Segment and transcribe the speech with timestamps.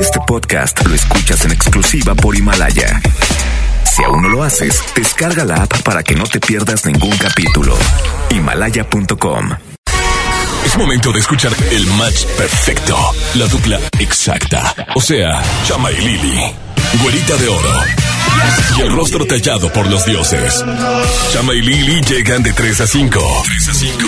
[0.00, 3.00] Este podcast lo escuchas en exclusiva por Himalaya.
[3.84, 7.76] Si aún no lo haces, descarga la app para que no te pierdas ningún capítulo.
[8.30, 9.50] Himalaya.com.
[10.64, 12.96] Es momento de escuchar el match perfecto.
[13.34, 14.74] La dupla exacta.
[14.94, 16.40] O sea, Chama y Lili.
[17.02, 17.80] Güerita de oro.
[18.78, 20.64] Y el rostro tallado por los dioses.
[21.32, 23.42] Chama y Lili llegan de 3 a 5.
[23.44, 23.98] 3 a 5.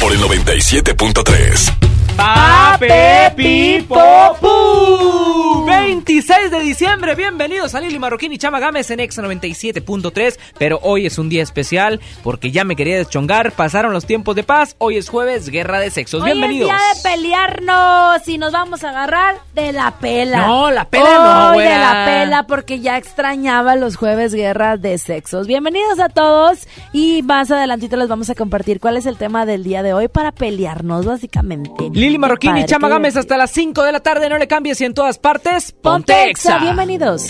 [0.00, 1.91] Por el 97.3.
[2.16, 5.64] Pape Pipo Pu.
[5.66, 10.38] 26 de diciembre, bienvenidos a Lili Marroquín y Chama Gámez en Exa 97.3.
[10.58, 13.52] Pero hoy es un día especial porque ya me quería deschongar.
[13.52, 14.74] Pasaron los tiempos de paz.
[14.78, 16.24] Hoy es jueves, guerra de sexos.
[16.24, 16.70] bienvenidos.
[16.70, 20.46] Es día de pelearnos y nos vamos a agarrar de la pela.
[20.46, 21.78] No, la pela no, Hoy de güera.
[21.78, 25.46] la pela porque ya extrañaba los jueves guerra de sexos.
[25.46, 29.62] Bienvenidos a todos y más adelantito les vamos a compartir cuál es el tema del
[29.64, 31.88] día de hoy para pelearnos básicamente.
[32.02, 34.28] Lili Marroquín y Chama Gámez hasta las 5 de la tarde.
[34.28, 35.70] No le cambies y en todas partes.
[35.70, 37.28] Ponte Exa, bienvenidos.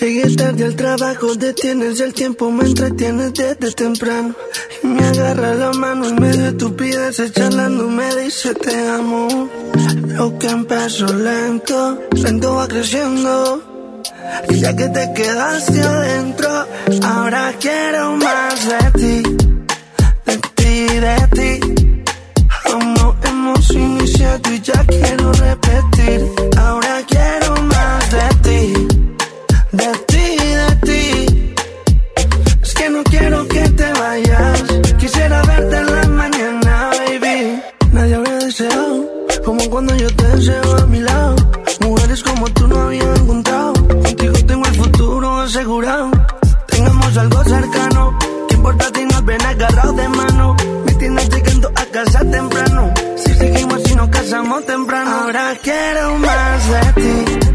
[0.00, 4.34] Llegué tarde al trabajo, detienes el tiempo, me entretienes desde temprano.
[4.82, 9.50] Y me agarra la mano en medio de estupideces, charlando, me dice te amo.
[10.06, 13.62] Lo que empezó lento, lento va creciendo.
[14.48, 16.66] Y ya que te quedaste adentro,
[17.02, 19.45] ahora quiero más de ti,
[20.84, 21.60] de ti,
[22.96, 26.30] no hemos iniciado y ya quiero repetir.
[26.58, 28.96] Ahora quiero más de ti
[29.72, 30.26] de ti,
[30.60, 31.54] de ti.
[32.62, 34.62] Es que no quiero que te vayas.
[34.98, 37.62] Quisiera verte en la mañana, baby.
[37.92, 39.04] Nadie habría deseado
[39.44, 41.36] como cuando yo te deseo a mi lado.
[41.80, 43.72] Mujeres como tú no había encontrado.
[43.74, 46.10] Contigo tengo el futuro asegurado.
[46.66, 48.18] Tengamos algo cercano.
[48.48, 50.56] ¿Qué importa si nos ven agarrados de mano?
[51.06, 52.92] Tienes llegando a casa temprano.
[53.14, 55.08] Si seguimos y nos casamos temprano.
[55.08, 57.46] Ahora quiero más de ti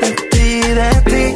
[0.00, 1.34] de ti, de ti.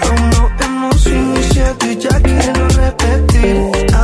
[0.00, 3.99] Aún no hemos iniciado y ya quiero repetir.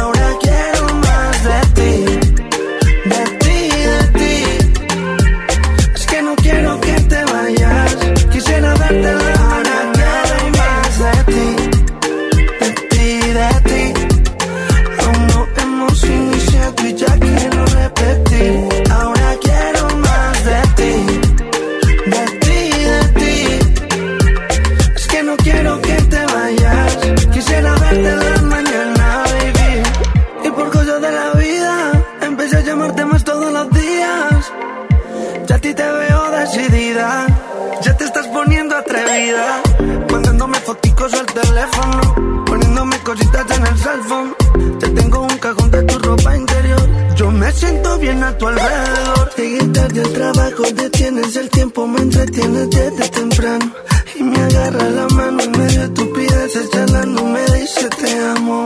[39.27, 39.63] Atrevida.
[40.11, 42.45] Mandándome foticos al teléfono.
[42.47, 44.35] Poniéndome cositas en el cell phone.
[44.81, 46.89] Ya tengo un cajón de tu ropa interior.
[47.17, 49.31] Yo me siento bien a tu alrededor.
[49.37, 53.73] Llegué tarde al trabajo, detienes el tiempo, me entretienes desde temprano.
[54.19, 58.65] Y me agarra la mano en medio de estupideces, charlando, me dice te amo.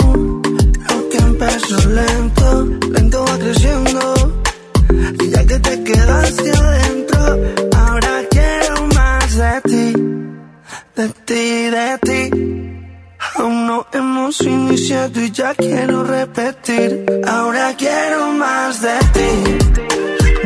[0.89, 4.35] Lo que empezó lento, lento va creciendo.
[5.21, 7.39] Y ya que te quedaste adentro,
[7.77, 10.00] ahora quiero más de ti,
[11.01, 12.23] de ti, de ti.
[13.37, 17.07] Aún no hemos iniciado y ya quiero repetir.
[17.27, 19.31] Ahora quiero más de ti,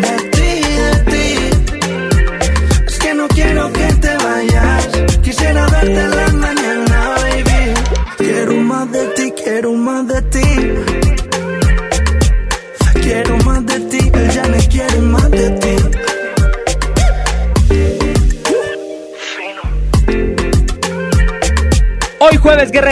[0.05, 0.53] de ti,
[0.85, 1.27] de ti.
[2.87, 3.94] Es que no quiero que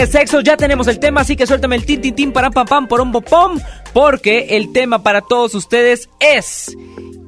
[0.05, 2.99] de sexos, ya tenemos el tema, así que suéltame el tin para pam pam por
[2.99, 3.59] un pom
[3.93, 6.75] porque el tema para todos ustedes es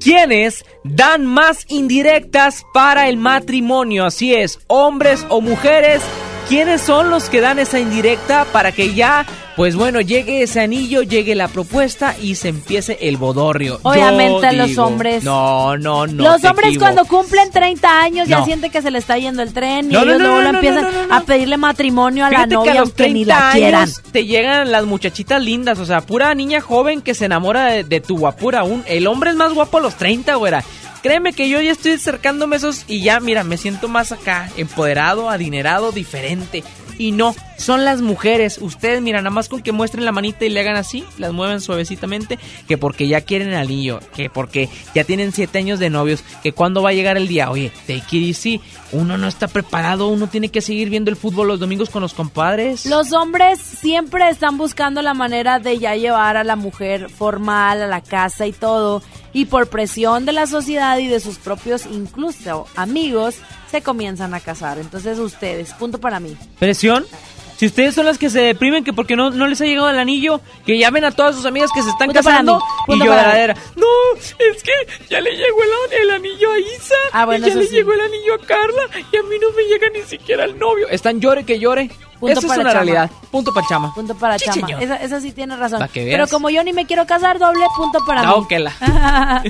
[0.02, 4.06] ¿Quiénes dan más indirectas para el matrimonio?
[4.06, 6.02] Así es, hombres o mujeres,
[6.48, 9.26] ¿quiénes son los que dan esa indirecta para que ya,
[9.56, 13.80] pues bueno, llegue ese anillo, llegue la propuesta y se empiece el bodorrio?
[13.84, 15.24] Obviamente los hombres.
[15.24, 16.24] No, no, no.
[16.24, 19.90] los hombres cuando cumplen 30 años ya sienten que se le está yendo el tren
[19.90, 22.90] y No, ellos luego empiezan a pedirle matrimonio a Fíjate la que novia a los
[22.90, 23.82] aunque ni 30 la quieran.
[23.84, 27.84] años te llegan las muchachitas lindas, o sea, pura niña joven que se enamora de,
[27.84, 28.84] de tu guapura aún.
[28.88, 30.64] El hombre es más guapo a los 30, güera.
[31.06, 35.30] Créeme que yo ya estoy acercándome esos y ya, mira, me siento más acá, empoderado,
[35.30, 36.64] adinerado, diferente.
[36.98, 38.58] Y no, son las mujeres.
[38.60, 41.62] Ustedes, mira, nada más con que muestren la manita y le hagan así, las mueven
[41.62, 46.24] suavecitamente, que porque ya quieren el anillo, que porque ya tienen siete años de novios,
[46.42, 48.60] que cuando va a llegar el día, oye, take it easy,
[48.92, 52.16] uno no está preparado, uno tiene que seguir viendo el fútbol los domingos con los
[52.16, 52.88] compadres.
[52.88, 57.86] Los hombres siempre están buscando la manera de ya llevar a la mujer formal a
[57.86, 59.04] la casa y todo.
[59.36, 63.36] Y por presión de la sociedad y de sus propios incluso amigos
[63.70, 64.78] se comienzan a casar.
[64.78, 66.38] Entonces ustedes, punto para mí.
[66.58, 67.06] ¿Presión?
[67.58, 70.00] Si ustedes son las que se deprimen que porque no, no les ha llegado el
[70.00, 73.56] anillo, que llamen a todas sus amigas que se están Punto casando y lloradera.
[73.76, 73.86] No,
[74.20, 74.72] es que
[75.10, 77.76] ya le llegó el, el anillo a Isa, Ah, bueno, y ya le sí.
[77.76, 80.88] llegó el anillo a Carla y a mí no me llega ni siquiera el novio.
[80.90, 81.90] Están llore que llore.
[82.20, 82.84] Punto Eso es para una Chama.
[82.84, 83.12] realidad.
[83.32, 83.94] Punto para Chama.
[83.94, 84.68] Punto para Sí, Chama.
[84.82, 85.80] Esa, esa sí tiene razón.
[85.80, 88.58] Pa' que Pero como yo ni me quiero casar, doble punto para No, mí.
[88.60, 88.72] la.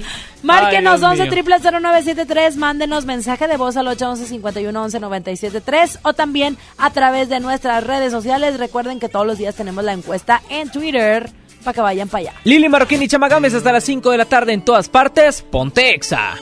[0.44, 1.32] Márquenos Ay, Dios 11 mío.
[1.32, 7.30] triple 0973, mándenos mensaje de voz al 811 51 11 973 o también a través
[7.30, 8.58] de nuestras redes sociales.
[8.60, 11.30] Recuerden que todos los días tenemos la encuesta en Twitter
[11.64, 12.34] para que vayan para allá.
[12.44, 15.42] Lili Marroquín y Chama Gámez hasta las 5 de la tarde en todas partes.
[15.42, 16.36] Ponte Exa.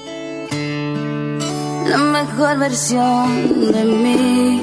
[1.87, 4.61] La mejor versión de mí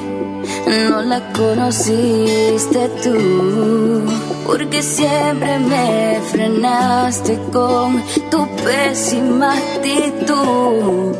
[0.67, 4.05] no la conociste tú,
[4.45, 11.15] porque siempre me frenaste con tu pésima actitud.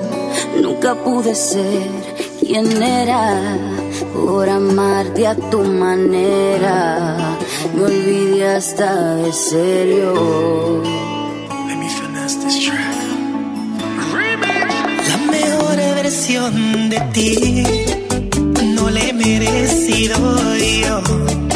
[0.61, 1.89] Nunca pude ser
[2.39, 3.57] quien era
[4.13, 7.17] por amarte a tu manera.
[7.75, 10.81] Me olvidé hasta de serio.
[12.43, 12.90] Let.
[16.11, 17.63] De ti
[18.75, 20.17] no le he merecido
[20.57, 21.50] yo.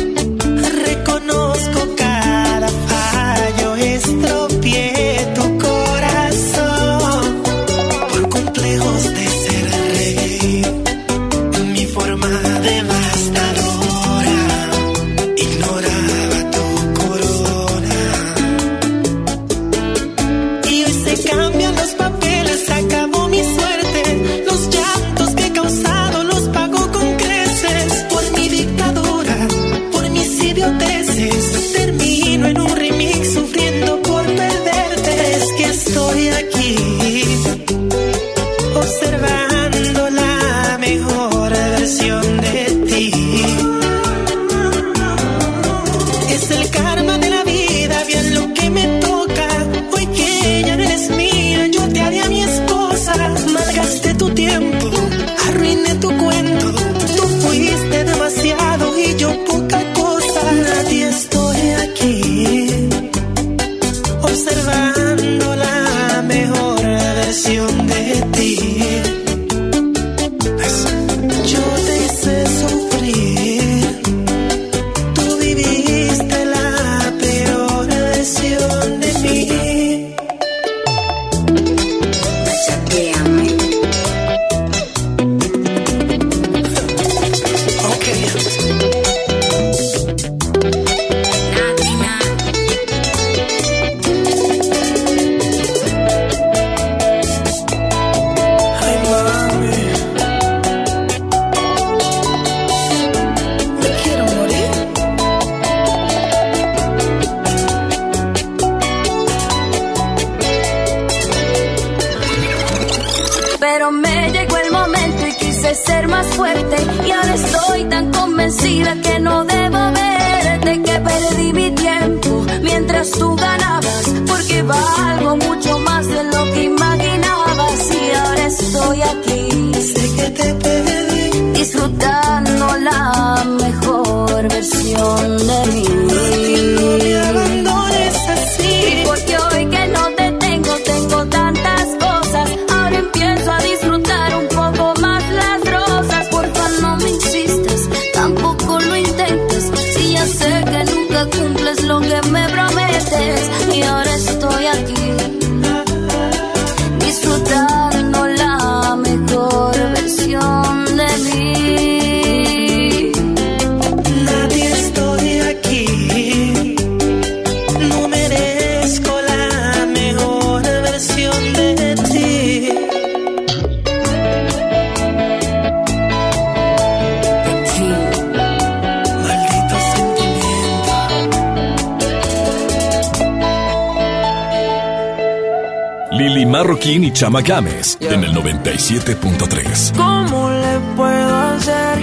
[187.26, 189.98] Chama Games en el 97.3.
[189.98, 191.98] ¿Cómo le puedo hacer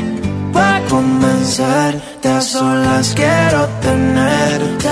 [0.53, 2.29] para convencerte?
[2.29, 4.89] A solas quiero tenerte.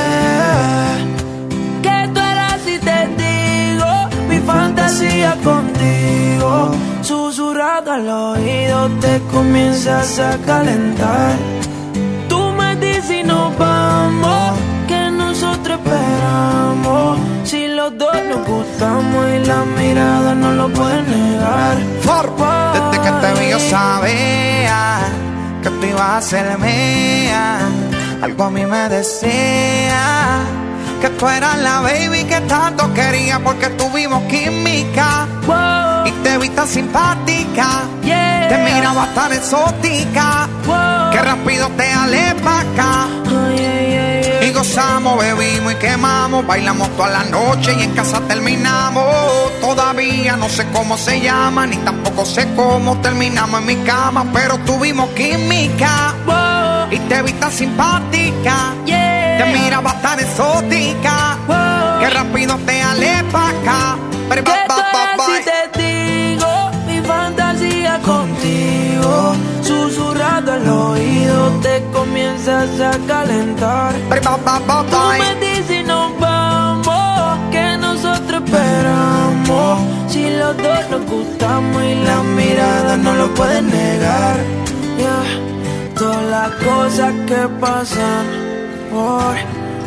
[1.82, 6.76] Que tú eras y te digo mi fantasía contigo.
[7.02, 11.34] Susurrado al oído te comienzas a calentar.
[12.28, 14.56] Tú me dices y nos vamos,
[14.86, 17.29] que nosotros nosotros esperamos.
[19.36, 21.76] Y la mirada no lo puede negar.
[22.74, 24.98] Desde que te vi yo sabía
[25.62, 27.58] que tú ibas a ser mía.
[28.22, 30.02] Algo a mí me decía
[31.00, 35.26] que tú eras la baby que tanto quería porque tuvimos química.
[36.04, 37.66] Y te vi tan simpática.
[38.02, 40.48] Te miraba tan exótica.
[41.12, 43.19] Que rápido te alé pa' acá.
[44.60, 46.46] Gozamos, bebimos y quemamos.
[46.46, 49.02] Bailamos toda la noche y en casa terminamos.
[49.58, 54.26] Todavía no sé cómo se llama, ni tampoco sé cómo terminamos en mi cama.
[54.34, 56.14] Pero tuvimos química.
[56.90, 58.74] Y te vi tan simpática.
[58.84, 61.38] Te miraba tan exótica.
[61.98, 63.96] Que rápido te alé pa' acá.
[64.28, 69.34] Pero ¿Qué tal si te digo mi fantasía contigo?
[69.90, 73.92] Susurrado al oído te comienzas a calentar.
[73.92, 79.80] Tú me dices y nos vamos, que nosotros esperamos.
[80.08, 84.36] Si los dos nos gustamos y la mirada no lo pueden negar.
[84.96, 85.94] Yeah.
[85.98, 88.26] Todas las cosas que pasan
[88.92, 89.34] por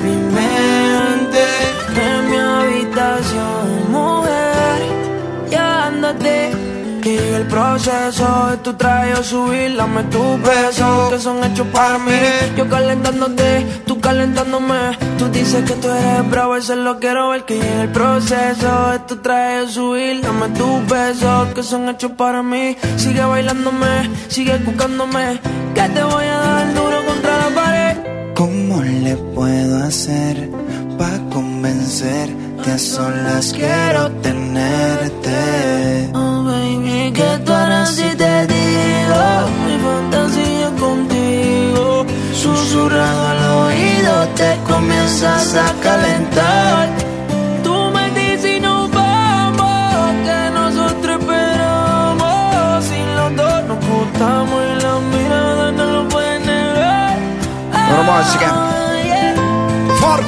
[0.03, 1.45] mi mente
[1.95, 4.81] en mi habitación, mujer.
[5.49, 6.62] Ya ándate.
[7.03, 11.67] Que llegue el proceso de tu traje o subir, dame tus besos que son hechos
[11.73, 12.13] para mí.
[12.55, 14.97] Yo calentándote, tú calentándome.
[15.17, 17.43] Tú dices que tú eres bravo, eso lo quiero ver.
[17.43, 22.11] Que llegue el proceso de tu traje o subir, dame tus besos que son hechos
[22.11, 22.77] para mí.
[22.95, 25.41] Sigue bailándome, sigue buscándome.
[25.75, 27.97] Que te voy a dar duro contra la pared.
[28.33, 30.49] ¿Cómo le puedo hacer
[30.97, 32.71] para convencerte?
[32.71, 35.33] A solas quiero tenerte.
[37.03, 42.05] Oh, baby, que tú harás si te digo mi fantasía contigo.
[42.33, 46.89] Susurrado al oído te comienzas a calentar.
[47.63, 52.85] Tú me dices y nos vamos, que nosotros esperamos.
[52.85, 57.17] Si los dos nos gustamos y la mirada no lo pueden negar.
[59.99, 60.19] For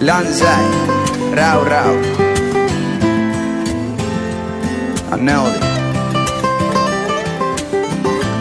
[0.00, 0.64] Lanzai,
[1.34, 2.35] Rau Rau.
[5.16, 5.62] I nailed it.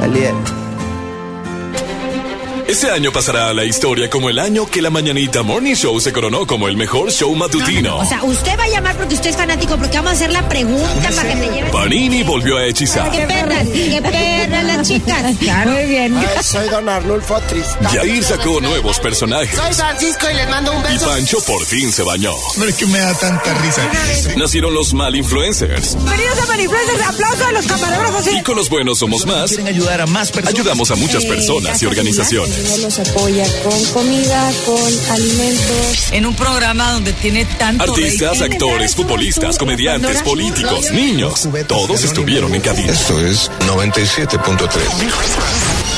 [0.03, 0.54] Eliel.
[2.67, 6.11] Ese año pasará a la historia como el año que la Mañanita Morning Show se
[6.11, 7.97] coronó como el mejor show matutino.
[7.97, 10.49] O sea, usted va a llamar porque usted es fanático, porque vamos a hacer la
[10.49, 11.71] pregunta para que te lleven.
[11.71, 13.11] Panini volvió a hechizar.
[13.11, 13.67] ¡Qué perras!
[13.67, 15.35] ¡Qué perras las chicas!
[15.67, 16.19] Muy bien.
[16.41, 17.93] Soy Don Arnulfo Tristán.
[17.93, 19.55] Yair sacó nuevos personajes.
[19.55, 21.05] Soy Francisco y les mando un Y beso.
[21.05, 22.33] Pancho por fin se bañó.
[22.55, 24.35] Pero es que me da tanta risa.
[24.37, 25.95] Nacieron los mal influencers.
[25.97, 28.27] Bienvenidos a Manifluencers, aplauso a los camarógrafos.
[28.33, 29.49] Y con los buenos somos más.
[29.49, 30.59] Quieren ayudar a más personas.
[30.59, 32.54] Ayudamos a muchas personas y organizaciones.
[32.81, 36.11] Los apoya con comida, con alimentos.
[36.11, 41.47] En un programa donde tiene tanto Artistas, actores, futbolistas, comediantes, políticos, niños.
[41.67, 42.91] Todos estuvieron en cabina.
[42.91, 44.69] Esto es 97.3.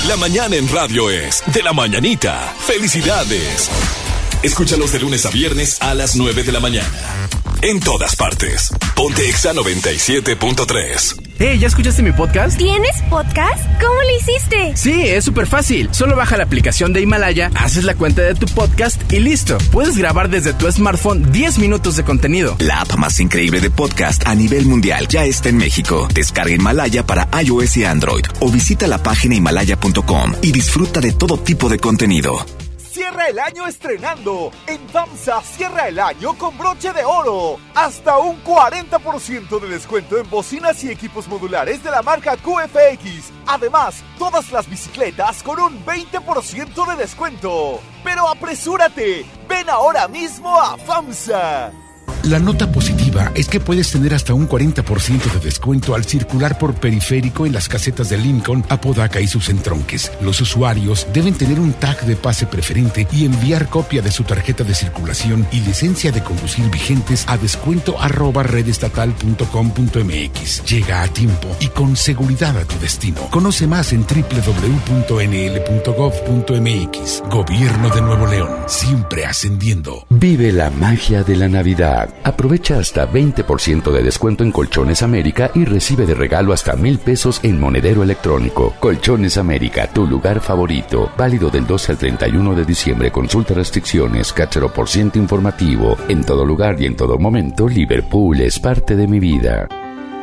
[0.08, 2.54] La mañana en radio es de la mañanita.
[2.66, 3.70] Felicidades.
[4.44, 7.28] Escúchalos de lunes a viernes a las 9 de la mañana.
[7.62, 8.72] En todas partes.
[8.96, 11.16] Ponte Exa 97.3.
[11.40, 12.58] Hey, ¿ya escuchaste mi podcast?
[12.58, 13.64] ¿Tienes podcast?
[13.82, 14.76] ¿Cómo lo hiciste?
[14.76, 15.90] Sí, es súper fácil.
[15.92, 19.58] Solo baja la aplicación de Himalaya, haces la cuenta de tu podcast y listo.
[19.72, 22.56] Puedes grabar desde tu smartphone 10 minutos de contenido.
[22.60, 26.08] La app más increíble de podcast a nivel mundial ya está en México.
[26.14, 31.38] Descarga Himalaya para iOS y Android o visita la página himalaya.com y disfruta de todo
[31.38, 32.46] tipo de contenido.
[33.08, 34.52] Cierra el año estrenando.
[34.66, 37.58] En FAMSA cierra el año con broche de oro.
[37.74, 43.32] Hasta un 40% de descuento en bocinas y equipos modulares de la marca QFX.
[43.46, 47.80] Además, todas las bicicletas con un 20% de descuento.
[48.04, 49.26] Pero apresúrate.
[49.48, 51.87] Ven ahora mismo a FAMSA.
[52.30, 56.74] La nota positiva es que puedes tener hasta un 40% de descuento al circular por
[56.74, 60.12] periférico en las casetas de Lincoln, Apodaca y sus entronques.
[60.20, 64.66] Los usuarios deben tener un tag de pase preferente y enviar copia de su tarjeta
[64.66, 67.96] de circulación y licencia de conducir vigentes a descuento.
[70.68, 73.22] Llega a tiempo y con seguridad a tu destino.
[73.30, 75.14] Conoce más en www.nl.gov.mx.
[77.32, 80.06] Gobierno de Nuevo León, siempre ascendiendo.
[80.10, 82.17] Vive la magia de la Navidad.
[82.24, 87.40] Aprovecha hasta 20% de descuento en Colchones América y recibe de regalo hasta mil pesos
[87.44, 88.74] en monedero electrónico.
[88.80, 91.12] Colchones América, tu lugar favorito.
[91.18, 93.12] Válido del 12 al 31 de diciembre.
[93.12, 95.98] Consulta restricciones, cachero por ciento informativo.
[96.08, 99.68] En todo lugar y en todo momento, Liverpool es parte de mi vida.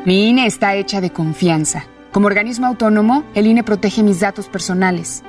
[0.05, 1.87] Mi INE está hecha de confianza.
[2.13, 5.23] Como organismo autónomo, el INE protege mis datos personales.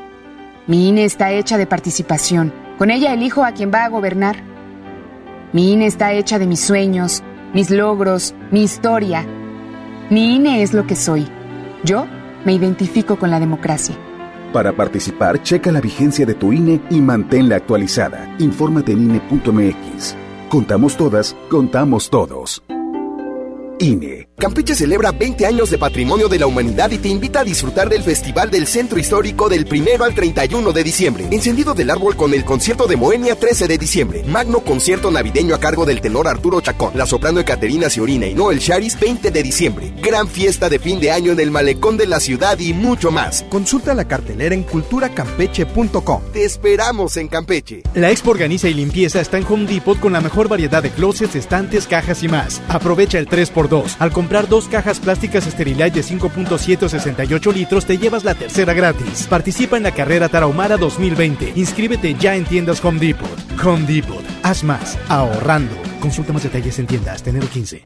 [0.68, 4.55] Mi INE está hecha de participación Con ella elijo a quien va a gobernar.
[5.56, 9.26] Mi INE está hecha de mis sueños, mis logros, mi historia.
[10.10, 11.30] Mi INE es lo que soy.
[11.86, 12.08] Yo
[12.44, 13.96] me identifico con la democracia.
[14.52, 18.36] Para participar, checa la vigencia de tu INE y manténla actualizada.
[18.38, 20.18] Infórmate en INE.mx.
[20.50, 22.62] Contamos todas, contamos todos.
[23.80, 24.28] INE.
[24.38, 28.04] Campeche celebra 20 años de patrimonio de la humanidad y te invita a disfrutar del
[28.04, 31.28] Festival del Centro Histórico del 1 al 31 de diciembre.
[31.32, 34.24] Encendido del árbol con el concierto de Moenia 13 de diciembre.
[34.28, 38.60] Magno concierto navideño a cargo del tenor Arturo Chacón, la soprano Caterina Ciorina y Noel
[38.60, 39.94] Charis 20 de diciembre.
[40.02, 43.46] Gran fiesta de fin de año en el malecón de la ciudad y mucho más.
[43.50, 46.22] Consulta la cartelera en culturacampeche.com.
[46.34, 47.84] Te esperamos en Campeche.
[47.94, 51.36] La Expo Organiza y Limpieza está en Home Depot con la mejor variedad de closets,
[51.36, 52.62] estantes, cajas y más.
[52.68, 53.96] Aprovecha el 3x2.
[54.00, 59.28] Al comprar dos cajas plásticas Sterilite de 5.7 68 litros, te llevas la tercera gratis.
[59.30, 61.54] Participa en la carrera Tarahumara 2020.
[61.56, 63.30] Inscríbete ya en tiendas Home Depot.
[63.64, 64.24] Home Depot.
[64.42, 64.98] Haz más.
[65.10, 65.76] Ahorrando.
[66.00, 67.22] Consulta más detalles en tiendas.
[67.22, 67.86] Tenero 15.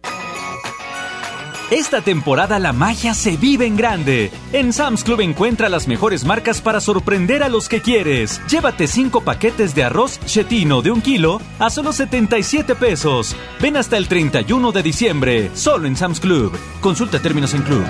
[1.72, 4.32] Esta temporada la magia se vive en grande.
[4.54, 8.42] En Sam's Club encuentra las mejores marcas para sorprender a los que quieres.
[8.48, 13.36] Llévate 5 paquetes de arroz chetino de un kilo a solo 77 pesos.
[13.62, 16.58] Ven hasta el 31 de diciembre, solo en Sam's Club.
[16.82, 17.86] Consulta términos en club.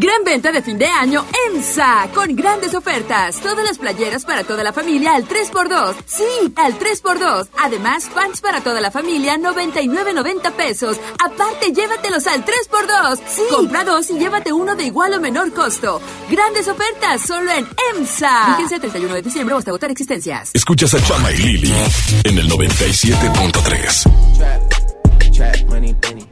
[0.00, 3.40] Gran venta de fin de año en SA, con grandes ofertas.
[3.40, 5.96] Todas las playeras para toda la familia al 3x2.
[6.06, 7.48] Sí, al 3x2.
[7.58, 11.00] Además, pants para toda la familia, 99.90 pesos.
[11.18, 13.18] Aparte, llévatelos al 3x2.
[13.26, 16.00] Sí, compra dos y llévate uno de igual o menor costo.
[16.30, 18.54] Grandes ofertas solo en EMSA.
[18.54, 20.52] Fíjense el 31 de diciembre o hasta agotar existencias.
[20.54, 21.74] Escuchas a Chama y Lili
[22.22, 24.02] en el 97.3.
[24.36, 26.24] Trap, trap, money, penny.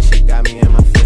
[0.00, 1.05] Shit got me in my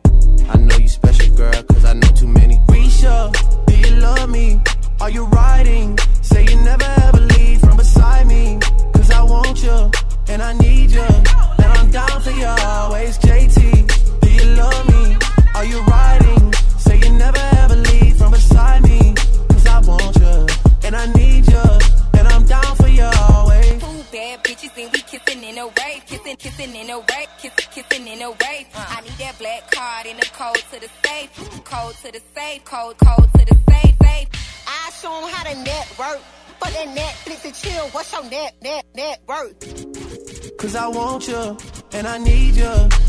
[0.53, 2.57] I know you special, girl, cause I know too many.
[2.67, 3.31] Risha,
[3.67, 4.59] do you love me?
[4.99, 5.97] Are you riding?
[6.21, 7.90] Say you never ever leave from beside
[42.01, 43.00] and I need you,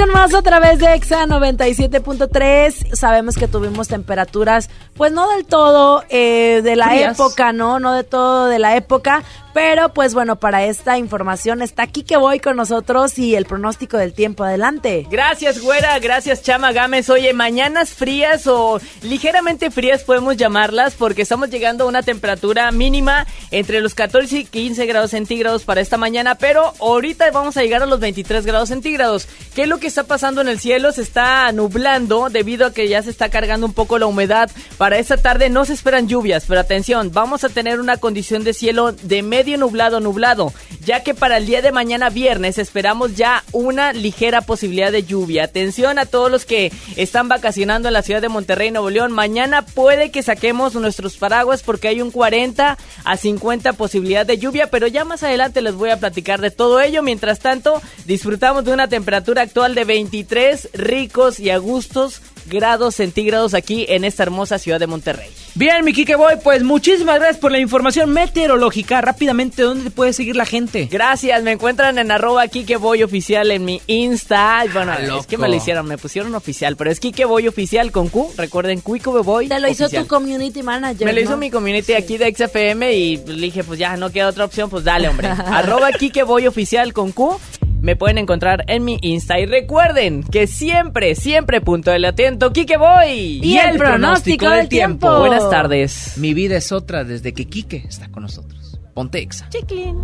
[0.00, 2.94] con más a través de EXA 97.3.
[2.94, 7.18] Sabemos que tuvimos temperaturas, pues no del todo eh, de la Frías.
[7.20, 7.78] época, ¿no?
[7.80, 9.22] No de todo de la época.
[9.62, 13.98] Pero pues bueno, para esta información está aquí que voy con nosotros y el pronóstico
[13.98, 14.42] del tiempo.
[14.42, 15.06] Adelante.
[15.10, 15.98] Gracias, güera.
[15.98, 17.10] Gracias, Chama Gámez.
[17.10, 23.26] Oye, mañanas frías o ligeramente frías podemos llamarlas porque estamos llegando a una temperatura mínima
[23.50, 27.82] entre los 14 y 15 grados centígrados para esta mañana, pero ahorita vamos a llegar
[27.82, 29.28] a los 23 grados centígrados.
[29.54, 30.90] ¿Qué es lo que está pasando en el cielo?
[30.90, 34.50] Se está nublando debido a que ya se está cargando un poco la humedad.
[34.78, 38.54] Para esta tarde no se esperan lluvias, pero atención, vamos a tener una condición de
[38.54, 40.52] cielo de medio nublado nublado,
[40.84, 45.44] ya que para el día de mañana viernes esperamos ya una ligera posibilidad de lluvia.
[45.44, 49.12] Atención a todos los que están vacacionando en la ciudad de Monterrey, Nuevo León.
[49.12, 54.70] Mañana puede que saquemos nuestros paraguas porque hay un 40 a 50 posibilidad de lluvia,
[54.70, 57.02] pero ya más adelante les voy a platicar de todo ello.
[57.02, 63.54] Mientras tanto, disfrutamos de una temperatura actual de 23 ricos y a gustos grados centígrados
[63.54, 65.30] aquí en esta hermosa ciudad de Monterrey.
[65.54, 69.00] Bien, mi Kike Boy, pues muchísimas gracias por la información meteorológica.
[69.00, 70.88] Rápidamente, ¿dónde te puede seguir la gente?
[70.90, 74.64] Gracias, me encuentran en arroba Kike Boy oficial en mi Insta.
[74.72, 77.90] Bueno, Ah, es que me lo hicieron, me pusieron oficial, pero es Kike Boy oficial
[77.92, 78.32] con Q.
[78.36, 79.48] Recuerden, Cuico Boy.
[79.48, 80.04] Te lo hizo oficial.
[80.04, 81.04] tu community manager.
[81.04, 81.36] Me lo hizo ¿no?
[81.38, 84.84] mi community aquí de XFM y le dije, pues ya no queda otra opción, pues
[84.84, 85.28] dale, hombre.
[85.46, 87.38] Arroba Kike Boy oficial con Q.
[87.80, 89.38] Me pueden encontrar en mi Insta.
[89.38, 93.40] Y recuerden que siempre, siempre punto del atento, Kike Boy.
[93.42, 95.18] Y el pronóstico del tiempo.
[95.20, 96.18] Buenas tardes.
[96.18, 98.78] Mi vida es otra desde que Kike está con nosotros.
[98.94, 99.48] Ponte exa.
[99.48, 99.96] Chiclin.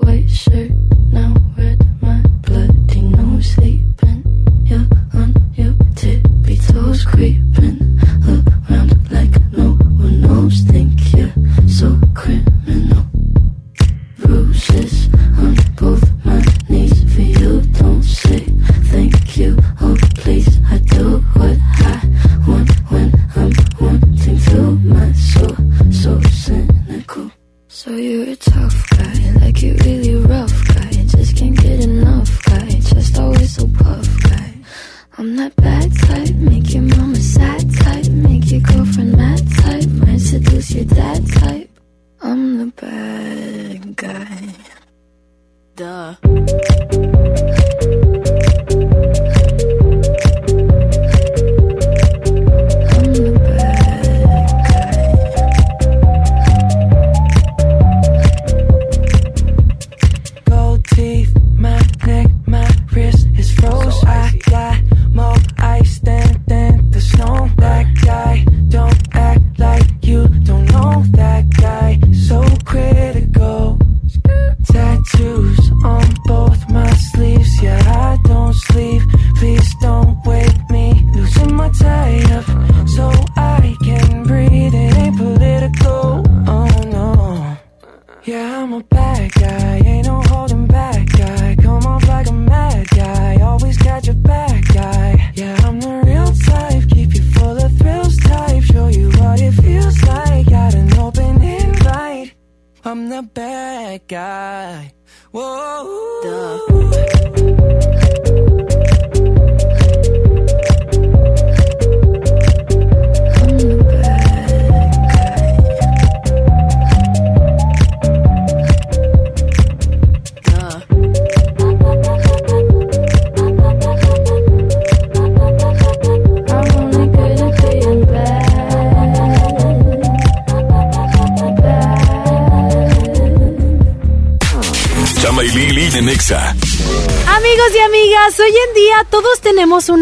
[0.00, 0.70] White shirt,
[1.12, 3.77] now red, my bloody nose sleeping.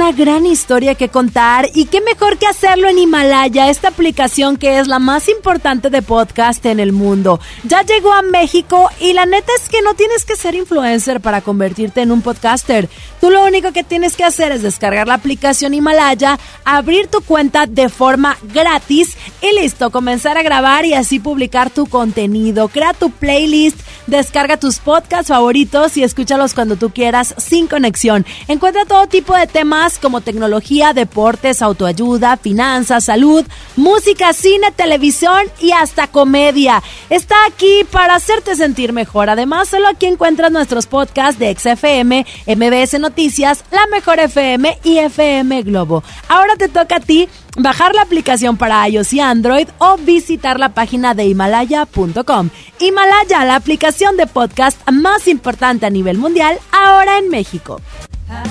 [0.07, 4.79] Una gran historia que contar y qué mejor que hacerlo en Himalaya, esta aplicación que
[4.79, 7.41] es la más importante de podcast en el mundo.
[7.65, 11.41] Ya llegó a México y la neta es que no tienes que ser influencer para
[11.41, 12.89] convertirte en un podcaster.
[13.21, 17.67] Tú lo único que tienes que hacer es descargar la aplicación Himalaya, abrir tu cuenta
[17.67, 22.69] de forma gratis y listo, comenzar a grabar y así publicar tu contenido.
[22.69, 28.25] Crea tu playlist, descarga tus podcasts favoritos y escúchalos cuando tú quieras sin conexión.
[28.47, 33.45] Encuentra todo tipo de temas como tecnología, deportes, autoayuda, finanzas, salud,
[33.77, 36.83] música, cine, televisión y hasta comedia.
[37.11, 39.31] Está aquí para hacerte sentir mejor.
[39.31, 45.63] Además, solo aquí encuentras nuestros podcasts de XFM, MBS Noticias, La Mejor FM y FM
[45.63, 46.03] Globo.
[46.29, 50.71] Ahora te toca a ti bajar la aplicación para iOS y Android o visitar la
[50.71, 52.51] página de himalaya.com.
[52.79, 57.81] Himalaya, la aplicación de podcast más importante a nivel mundial, ahora en México.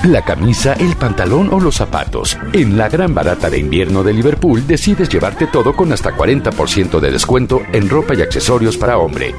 [0.05, 2.37] La camisa, el pantalón o los zapatos.
[2.53, 7.11] En la gran barata de invierno de Liverpool decides llevarte todo con hasta 40% de
[7.11, 9.33] descuento en ropa y accesorios para hombre.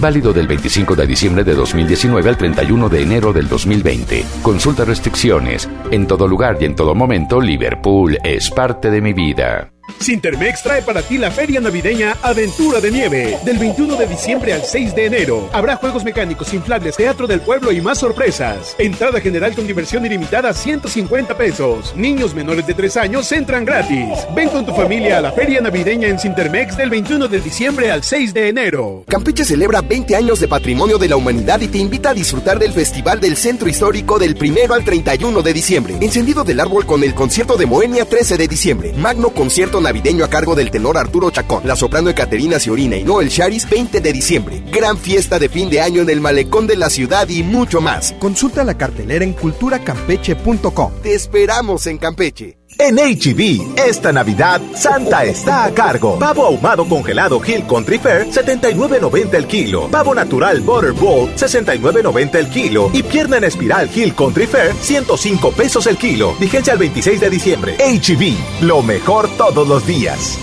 [0.00, 4.24] Válido del 25 de diciembre de 2019 al 31 de enero del 2020.
[4.42, 5.68] Consulta restricciones.
[5.90, 9.70] En todo lugar y en todo momento, Liverpool es parte de mi vida.
[10.00, 13.38] Sintermex trae para ti la feria navideña Aventura de Nieve.
[13.44, 15.48] Del 21 de diciembre al 6 de enero.
[15.52, 18.74] Habrá juegos mecánicos, inflables, teatro del pueblo y más sorpresas.
[18.78, 21.94] Entrada general con diversión ilimitada 150 pesos.
[21.96, 24.08] Niños menores de 3 años entran gratis.
[24.34, 28.04] Ven con tu familia a la feria navideña en Sintermex del 21 de diciembre al
[28.04, 29.04] 6 de enero.
[29.08, 32.72] Campeche celebra 20 años de patrimonio de la humanidad y te invita a disfrutar del
[32.72, 35.96] Festival del Centro Histórico del 1 al 31 de diciembre.
[36.00, 38.92] Encendido del árbol con el concierto de Moenia 13 de diciembre.
[38.94, 43.28] Magno concierto navideño a cargo del tenor Arturo Chacón, la soprano Ecaterina Ciorina y Noel
[43.28, 44.62] Charis 20 de diciembre.
[44.72, 48.14] Gran fiesta de fin de año en el malecón de la ciudad y mucho más.
[48.18, 50.92] Consulta la cartelera en culturacampeche.com.
[51.02, 52.57] Te esperamos en Campeche.
[52.80, 56.16] En HB, esta Navidad, Santa está a cargo.
[56.16, 59.88] Pavo ahumado congelado Hill Country Fair, 79.90 el kilo.
[59.88, 62.88] Pavo natural Butter Bowl, 69.90 el kilo.
[62.92, 66.34] Y pierna en espiral Hill Country Fair, 105 pesos el kilo.
[66.38, 67.76] Vigencia al 26 de diciembre.
[67.78, 70.38] HB, lo mejor todos los días.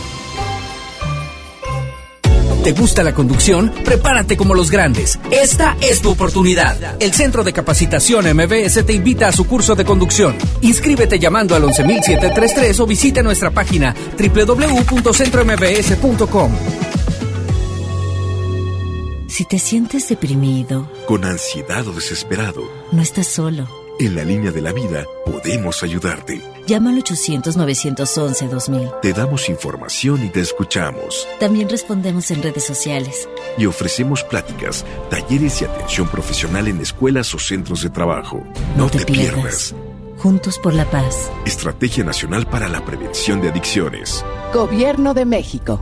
[2.65, 3.71] ¿Te gusta la conducción?
[3.85, 5.19] Prepárate como los grandes.
[5.29, 6.99] Esta es tu oportunidad.
[6.99, 10.35] El Centro de Capacitación MBS te invita a su curso de conducción.
[10.61, 16.51] Inscríbete llamando al 11733 o visita nuestra página www.centrombs.com.
[19.27, 23.69] Si te sientes deprimido, con ansiedad o desesperado, no estás solo.
[23.99, 26.41] En la línea de la vida podemos ayudarte.
[26.67, 29.01] Llama al 800-911-2000.
[29.01, 31.27] Te damos información y te escuchamos.
[31.39, 33.29] También respondemos en redes sociales.
[33.57, 38.43] Y ofrecemos pláticas, talleres y atención profesional en escuelas o centros de trabajo.
[38.75, 39.75] No, te, pierdas.
[40.17, 41.29] Juntos por la paz.
[41.45, 44.25] Estrategia Nacional para la Prevención de Adicciones.
[44.53, 45.81] Gobierno de México.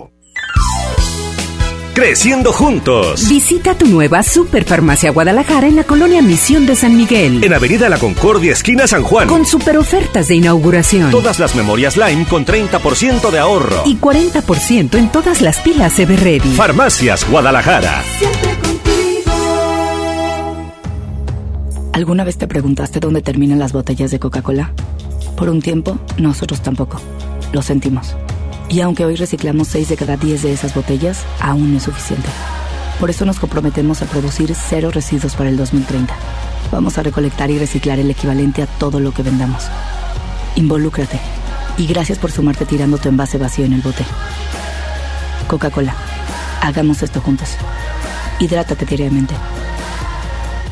[1.93, 3.27] Creciendo juntos.
[3.27, 7.43] Visita tu nueva Superfarmacia Guadalajara en la colonia Misión de San Miguel.
[7.43, 9.27] En Avenida La Concordia, esquina San Juan.
[9.27, 11.11] Con super ofertas de inauguración.
[11.11, 13.83] Todas las memorias Lime con 30% de ahorro.
[13.85, 16.53] Y 40% en todas las pilas Everready.
[16.55, 18.03] Farmacias Guadalajara.
[21.91, 24.71] ¿Alguna vez te preguntaste dónde terminan las botellas de Coca-Cola?
[25.35, 27.01] Por un tiempo, nosotros tampoco.
[27.51, 28.15] Lo sentimos.
[28.69, 32.29] Y aunque hoy reciclamos 6 de cada 10 de esas botellas, aún no es suficiente.
[32.99, 36.13] Por eso nos comprometemos a producir cero residuos para el 2030.
[36.71, 39.63] Vamos a recolectar y reciclar el equivalente a todo lo que vendamos.
[40.55, 41.19] Involúcrate.
[41.77, 44.05] Y gracias por sumarte tirando tu envase vacío en el bote.
[45.47, 45.95] Coca-Cola.
[46.61, 47.49] Hagamos esto juntos.
[48.39, 49.33] Hidrátate diariamente.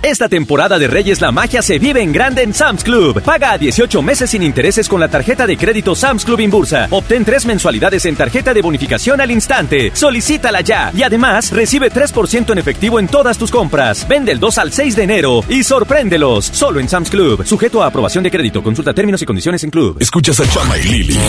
[0.01, 3.21] Esta temporada de Reyes la magia se vive en grande en Sam's Club.
[3.21, 6.87] Paga a 18 meses sin intereses con la tarjeta de crédito Sam's Club Inbursa.
[6.89, 9.91] Obtén tres mensualidades en tarjeta de bonificación al instante.
[9.93, 10.93] Solicítala ya.
[10.95, 14.07] Y además, recibe 3% en efectivo en todas tus compras.
[14.07, 16.45] Vende el 2 al 6 de enero y sorpréndelos.
[16.45, 17.45] Solo en Sam's Club.
[17.45, 18.63] Sujeto a aprobación de crédito.
[18.63, 19.97] Consulta términos y condiciones en Club.
[19.99, 21.19] Escuchas a Chama y Lili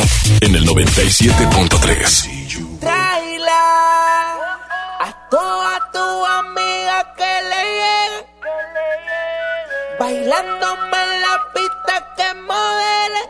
[0.42, 2.78] en el 97.3.
[2.78, 3.52] Tráela
[5.00, 5.60] a toda
[10.01, 13.23] Bailándome en la pista que modele.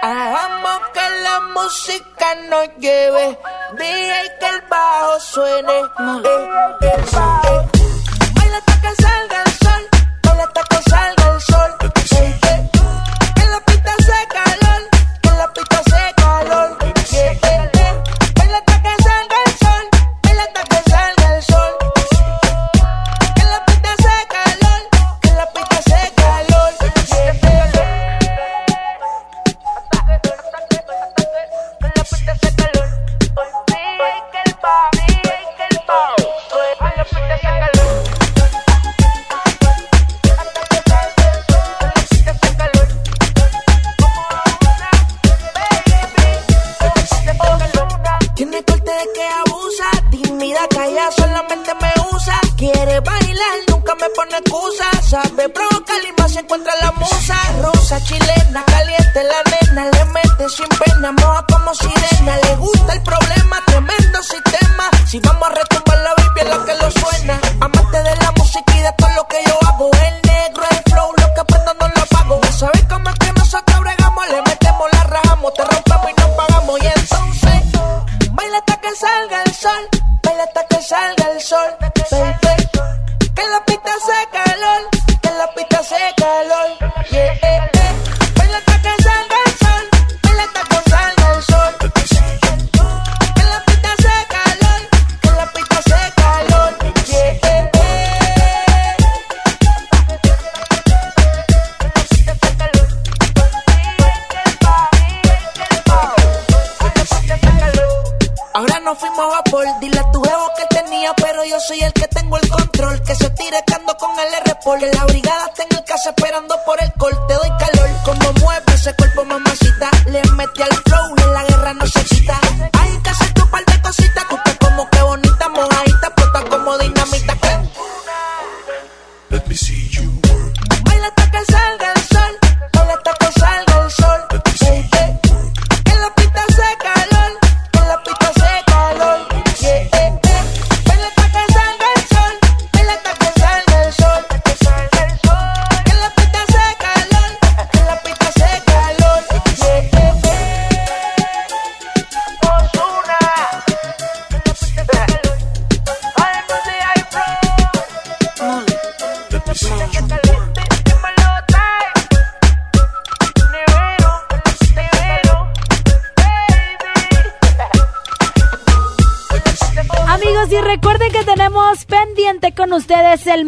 [0.00, 3.36] Hagamos que la música nos lleve.
[3.72, 5.72] DJ que el bajo suene.
[5.72, 5.84] Eh,
[6.82, 7.66] eh, eh.
[8.32, 9.41] Baila hasta que salga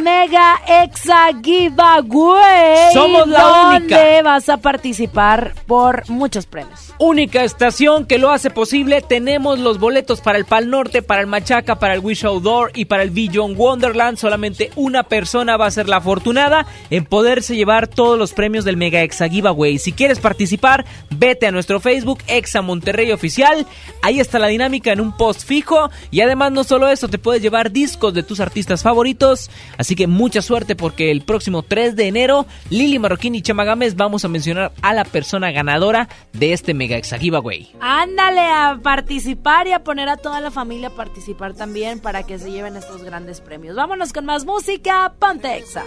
[0.05, 2.93] Mega Exa Giveaway.
[2.93, 4.23] Somos la donde única.
[4.23, 6.93] vas a participar por muchos premios.
[6.99, 9.01] Única estación que lo hace posible.
[9.01, 12.85] Tenemos los boletos para el Pal Norte, para el Machaca, para el Wish Outdoor y
[12.85, 14.19] para el Beyond Wonderland.
[14.19, 18.77] Solamente una persona va a ser la afortunada en poderse llevar todos los premios del
[18.77, 19.79] Mega Exa Giveaway.
[19.79, 23.67] Si quieres participar, vete a nuestro Facebook Exa Monterrey Oficial.
[24.05, 25.89] Ahí está la dinámica en un post fijo.
[26.11, 29.51] Y además no solo eso, te puedes llevar discos de tus artistas favoritos.
[29.79, 33.97] Así que mucha suerte porque el próximo 3 de enero, Lili Marroquín y Chama Gámez
[33.97, 37.73] vamos a mencionar a la persona ganadora de este Mega Exa Giveaway.
[37.81, 42.39] Ándale a participar y a poner a toda la familia a participar también para que
[42.39, 43.75] se lleven estos grandes premios.
[43.75, 45.83] Vámonos con más música, ponte Exa.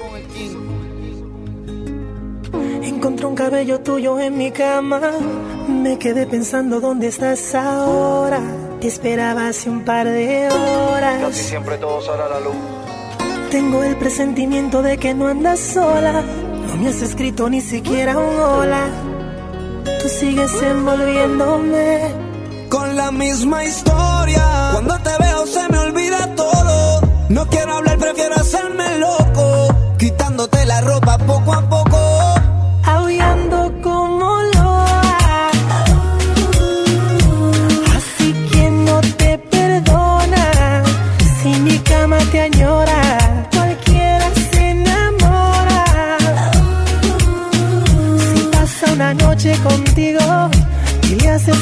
[2.53, 5.01] Encontré un cabello tuyo en mi cama.
[5.67, 8.39] Me quedé pensando dónde estás ahora.
[8.79, 11.21] Te esperaba hace un par de horas.
[11.21, 12.55] Casi siempre todo sale a la luz.
[13.51, 16.23] Tengo el presentimiento de que no andas sola.
[16.67, 18.87] No me has escrito ni siquiera un hola.
[20.01, 22.27] Tú sigues envolviéndome
[22.69, 24.69] con la misma historia.
[24.73, 27.01] Cuando te veo se me olvida todo.
[27.29, 29.75] No quiero hablar, prefiero hacerme loco.
[29.97, 32.06] Quitándote la ropa poco a poco.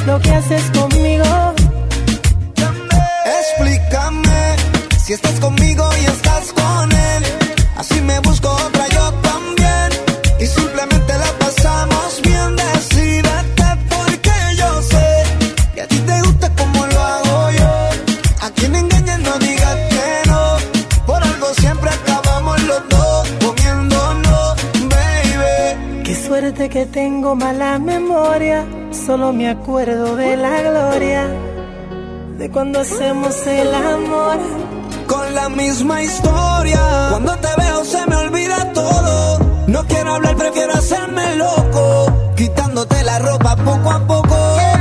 [0.07, 1.53] Lo que haces conmigo.
[3.39, 4.55] Explícame
[5.03, 7.23] si estás conmigo y estás con él.
[7.77, 8.19] Así me
[26.65, 28.65] Suerte que tengo mala memoria.
[28.91, 31.27] Solo me acuerdo de la gloria.
[32.39, 34.37] De cuando hacemos el amor.
[35.05, 36.79] Con la misma historia.
[37.11, 39.39] Cuando te veo se me olvida todo.
[39.67, 42.33] No quiero hablar, prefiero hacerme loco.
[42.35, 44.74] Quitándote la ropa poco a poco.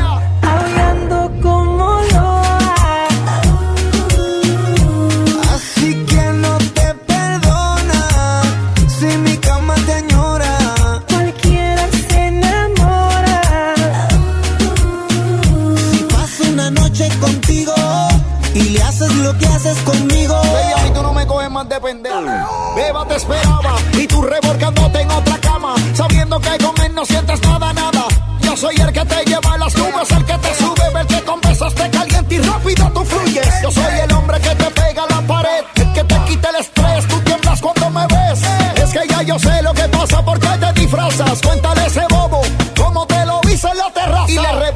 [21.55, 22.75] Más de pendejo.
[22.75, 25.75] Beba te esperaba y tú revolcándote en otra cama.
[25.95, 28.07] Sabiendo que con no sientes nada, nada.
[28.41, 31.23] Yo soy el que te lleva a las nubes, el que te sube, el que
[31.23, 33.49] con besos te calienta y rápido tú fluyes.
[33.63, 37.07] Yo soy el hombre que te pega a la pared, que te quita el estrés,
[37.07, 38.41] tú tiemblas cuando me ves.
[38.83, 41.41] Es que ya yo sé lo que pasa porque te disfrazas.
[41.41, 42.43] Cuéntale ese bobo
[42.77, 44.31] cómo te lo hice en la terraza.
[44.33, 44.75] Y le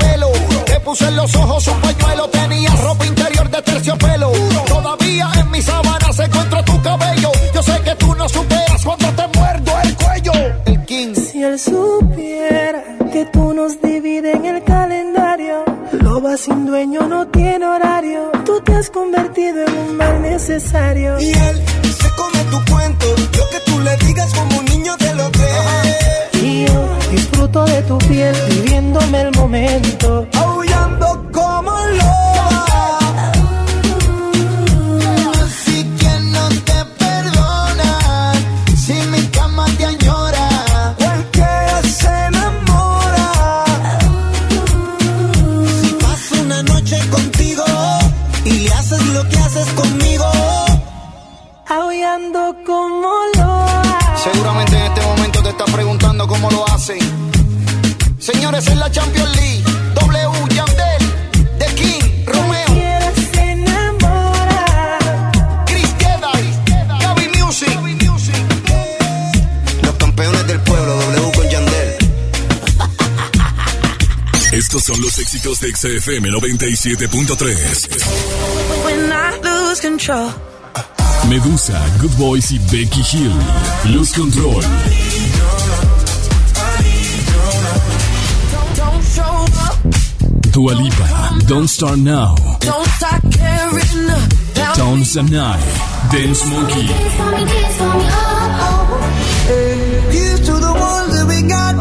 [0.89, 4.33] puse en los ojos un pañuelo, tenía ropa interior de terciopelo.
[4.67, 5.31] Todavía
[11.59, 18.31] supiera que tú nos divides en el calendario, loba sin dueño no tiene horario.
[18.45, 21.19] Tú te has convertido en un mal necesario.
[21.19, 25.13] Y él se come tu cuento, lo que tú le digas como un niño te
[25.15, 26.43] lo cree.
[26.43, 30.27] Y yo disfruto de tu piel, viviéndome el momento.
[58.67, 59.63] En la Champions League,
[59.95, 60.99] W, Yandel,
[61.61, 62.67] The King, Romeo,
[63.33, 64.99] se enamora.
[65.65, 65.95] Chris
[66.99, 67.79] Gaby Music.
[69.81, 71.97] Los campeones del pueblo, W con Yandel.
[74.51, 77.89] Estos son los éxitos de XFM 97.3.
[78.85, 80.33] When I lose control.
[81.29, 83.33] Medusa, Good Boys y Becky Hill.
[83.85, 84.65] Luz Control.
[90.59, 91.07] Dua Lipa,
[91.47, 92.35] Don't Start Now.
[92.59, 95.55] Don't start caring about Tones and I.
[96.11, 96.83] Dance Monkey.
[100.11, 101.79] Here's to the ones that we got.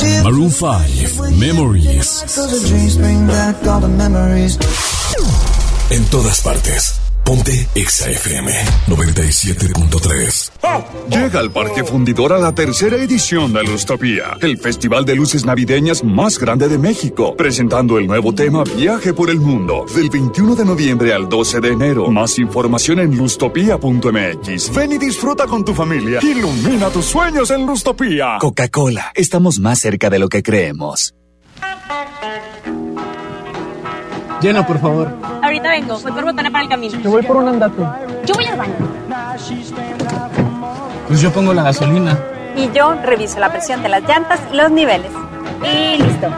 [0.00, 2.24] Cheers Maroon 5, Memories.
[5.90, 7.00] En todas partes.
[7.22, 8.48] Ponte XFM
[8.88, 10.43] 97.3.
[11.08, 16.38] Llega al Parque Fundidora la tercera edición de Lustopía, el festival de luces navideñas más
[16.38, 21.12] grande de México, presentando el nuevo tema Viaje por el Mundo, del 21 de noviembre
[21.12, 22.10] al 12 de enero.
[22.10, 24.74] Más información en lustopía.mx.
[24.74, 26.20] Ven y disfruta con tu familia.
[26.22, 28.38] Ilumina tus sueños en Lustopía.
[28.40, 31.14] Coca-Cola, estamos más cerca de lo que creemos.
[34.40, 35.10] Llena, por favor.
[35.42, 37.00] Ahorita vengo, voy por botana para el camino.
[37.00, 37.82] Yo voy por un andate.
[38.26, 38.74] Yo voy al baño.
[41.06, 42.18] Pues yo pongo la gasolina.
[42.56, 45.10] Y yo reviso la presión de las llantas y los niveles.
[45.62, 46.28] Y listo.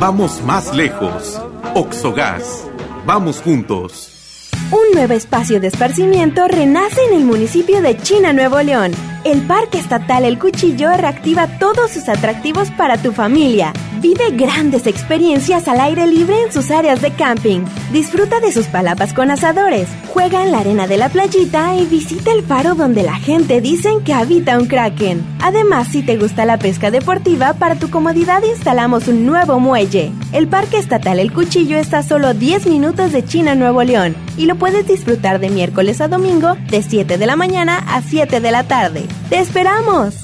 [0.00, 1.40] Vamos más lejos.
[1.74, 2.66] Oxogas.
[3.04, 4.50] Vamos juntos.
[4.70, 8.92] Un nuevo espacio de esparcimiento renace en el municipio de China, Nuevo León.
[9.24, 13.72] El Parque Estatal El Cuchillo reactiva todos sus atractivos para tu familia.
[14.02, 17.60] Vive grandes experiencias al aire libre en sus áreas de camping.
[17.90, 19.88] Disfruta de sus palapas con asadores.
[20.12, 24.04] Juega en la arena de la playita y visita el faro donde la gente dicen
[24.04, 25.24] que habita un kraken.
[25.40, 30.12] Además, si te gusta la pesca deportiva, para tu comodidad instalamos un nuevo muelle.
[30.32, 34.44] El Parque Estatal El Cuchillo está a solo 10 minutos de China, Nuevo León, y
[34.44, 38.50] lo puedes disfrutar de miércoles a domingo de 7 de la mañana a 7 de
[38.50, 39.06] la tarde.
[39.28, 40.23] ¡Te esperamos!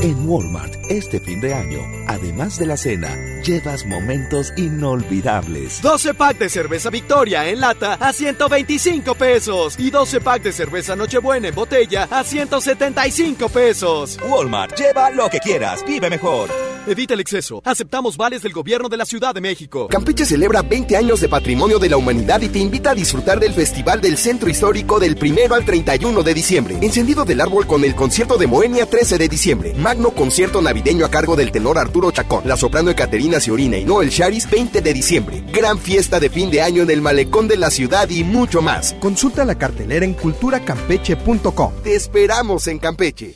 [0.00, 5.82] En Walmart, este fin de año, además de la cena, llevas momentos inolvidables.
[5.82, 10.94] 12 pack de cerveza Victoria en lata a 125 pesos y 12 pack de cerveza
[10.94, 14.18] Nochebuena en botella a 175 pesos.
[14.28, 16.48] Walmart, lleva lo que quieras, vive mejor.
[16.86, 17.60] Evita el exceso.
[17.66, 19.88] Aceptamos vales del gobierno de la Ciudad de México.
[19.88, 23.52] Campeche celebra 20 años de patrimonio de la humanidad y te invita a disfrutar del
[23.52, 26.78] Festival del Centro Histórico del 1 al 31 de diciembre.
[26.80, 29.74] Encendido del árbol con el concierto de Moenia 13 de diciembre.
[29.88, 34.10] Magno concierto navideño a cargo del tenor Arturo Chacón, la soprano Caterina Ciorina y Noel
[34.10, 35.42] Charis 20 de diciembre.
[35.50, 38.94] Gran fiesta de fin de año en el malecón de la ciudad y mucho más.
[39.00, 41.72] Consulta la cartelera en culturacampeche.com.
[41.82, 43.34] Te esperamos en Campeche.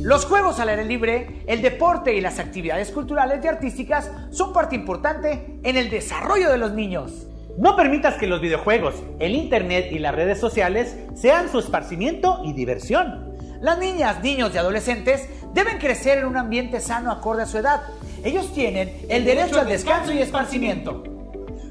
[0.00, 4.76] Los juegos al aire libre, el deporte y las actividades culturales y artísticas son parte
[4.76, 7.26] importante en el desarrollo de los niños.
[7.58, 12.52] No permitas que los videojuegos, el internet y las redes sociales sean su esparcimiento y
[12.52, 13.29] diversión.
[13.60, 17.82] Las niñas, niños y adolescentes deben crecer en un ambiente sano acorde a su edad.
[18.24, 21.02] Ellos tienen el derecho al descanso y esparcimiento.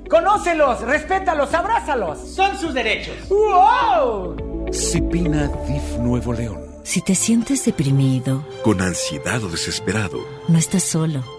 [0.10, 2.20] Conócelos, respétalos, abrázalos.
[2.20, 3.16] Son sus derechos.
[3.30, 4.70] ¡Wow!
[4.72, 6.66] Cipina DIF Nuevo León.
[6.84, 11.39] Si te sientes deprimido, Con ansiedad o desesperado, no estás solo.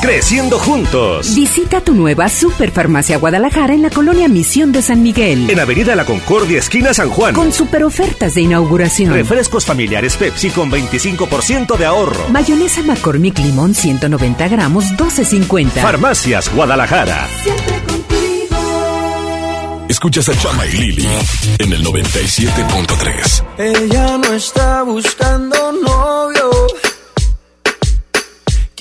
[0.00, 1.34] Creciendo juntos.
[1.34, 5.48] Visita tu nueva Superfarmacia Guadalajara en la colonia Misión de San Miguel.
[5.50, 7.34] En Avenida La Concordia, esquina San Juan.
[7.34, 9.12] Con super ofertas de inauguración.
[9.12, 12.28] Refrescos familiares Pepsi con 25% de ahorro.
[12.30, 15.70] Mayonesa McCormick Limón 190 gramos 12.50.
[15.82, 17.26] Farmacias Guadalajara.
[19.88, 21.08] Escuchas a Chama y Lili
[21.58, 23.44] en el 97.3.
[23.58, 26.50] Ella no está buscando novio.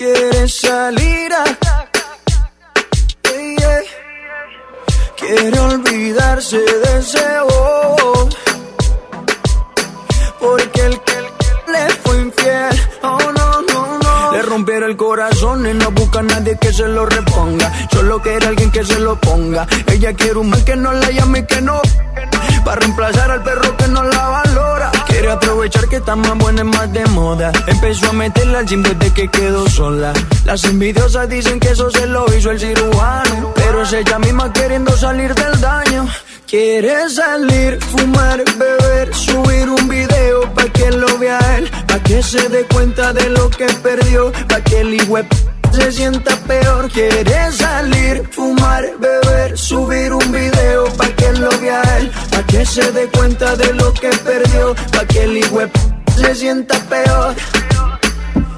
[0.05, 1.43] Quiere salir a.
[5.17, 8.29] Quiere olvidarse de ese bobo.
[10.39, 11.21] Porque el que
[11.71, 12.87] le fue infiel.
[13.01, 14.31] Oh no, no, no.
[14.33, 17.71] Le rompieron el corazón y no busca a nadie que se lo reponga.
[17.91, 19.65] Solo quiere alguien que se lo ponga.
[19.87, 21.81] Ella quiere un man que no la llame y que no.
[22.63, 24.91] Para reemplazar al perro que no la valora.
[25.15, 27.49] Quiere aprovechar que está más buena y más de moda.
[27.67, 30.11] Empezó a meterla al gym desde que quedó sola.
[30.43, 33.53] Las envidiosas dicen que eso se lo hizo el cirujano.
[33.55, 36.05] Pero es ella misma queriendo salir del daño.
[36.45, 42.49] Quiere salir, fumar, beber, subir un video pa' que lo vea él, pa' que se
[42.49, 45.25] dé cuenta de lo que perdió, pa' que el web
[45.75, 46.89] se sienta peor.
[46.89, 52.91] Quiere salir, fumar, beber, subir un video pa' que lo vea él, pa' que se
[52.91, 55.71] dé cuenta de lo que perdió, pa' que el web
[56.15, 57.35] se sienta peor.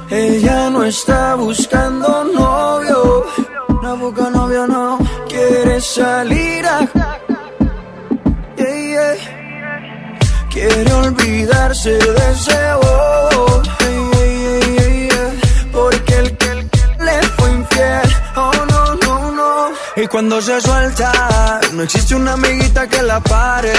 [0.09, 3.25] Ella no está buscando novio,
[3.81, 6.87] no busca novio, no quiere salir a.
[10.49, 13.56] Quiere olvidarse de ese bobo.
[19.99, 23.73] Y cuando se suelta, no existe una amiguita que la pare.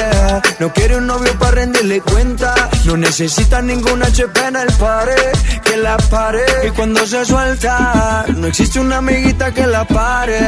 [0.59, 2.69] No quiere un novio para rendirle cuenta.
[2.87, 5.15] No necesita ninguna HP en el pare
[5.63, 6.45] que la pare.
[6.67, 10.41] Y cuando se suelta, no existe una amiguita que la pare.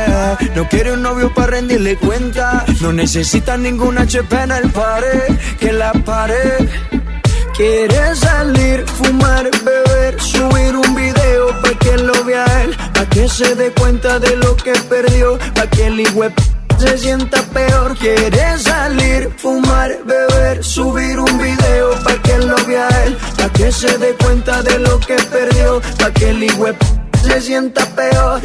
[0.56, 2.64] No quiere un novio para rendirle cuenta.
[2.80, 7.19] No necesita ninguna HP en el pare que la pare.
[7.60, 13.54] Quiere salir, fumar, beber, subir un video pa' que lo vea él, pa' que se
[13.54, 16.32] dé cuenta de lo que perdió, pa' que el web
[16.78, 17.94] se sienta peor.
[17.98, 23.98] Quiere salir, fumar, beber, subir un video pa' que lo vea él, pa' que se
[23.98, 26.76] dé cuenta de lo que perdió, pa' que el web
[27.22, 28.40] se sienta peor.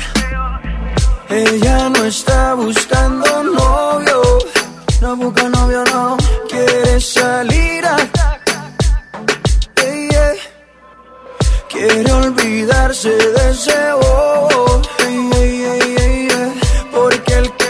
[1.30, 4.22] Ella no está buscando novio,
[5.00, 6.18] no busca novio, no
[6.50, 7.55] quiere salir
[11.76, 14.82] Quiere olvidarse de ese bobo.
[16.94, 17.70] Porque el que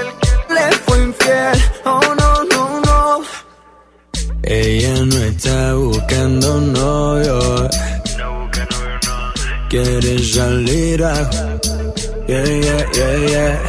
[0.54, 1.60] le fue infiel.
[1.86, 3.22] Oh, no, no, no.
[4.44, 7.68] Ella no está buscando novio.
[9.70, 11.30] Quiere salir a.
[12.28, 13.60] Yeah, yeah, yeah, yeah.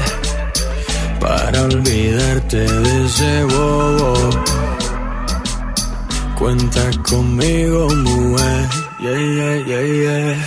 [1.18, 4.30] Para olvidarte de ese bobo.
[6.38, 8.68] Cuenta conmigo, mujer.
[9.00, 10.46] Yeah, yeah, yeah, yeah.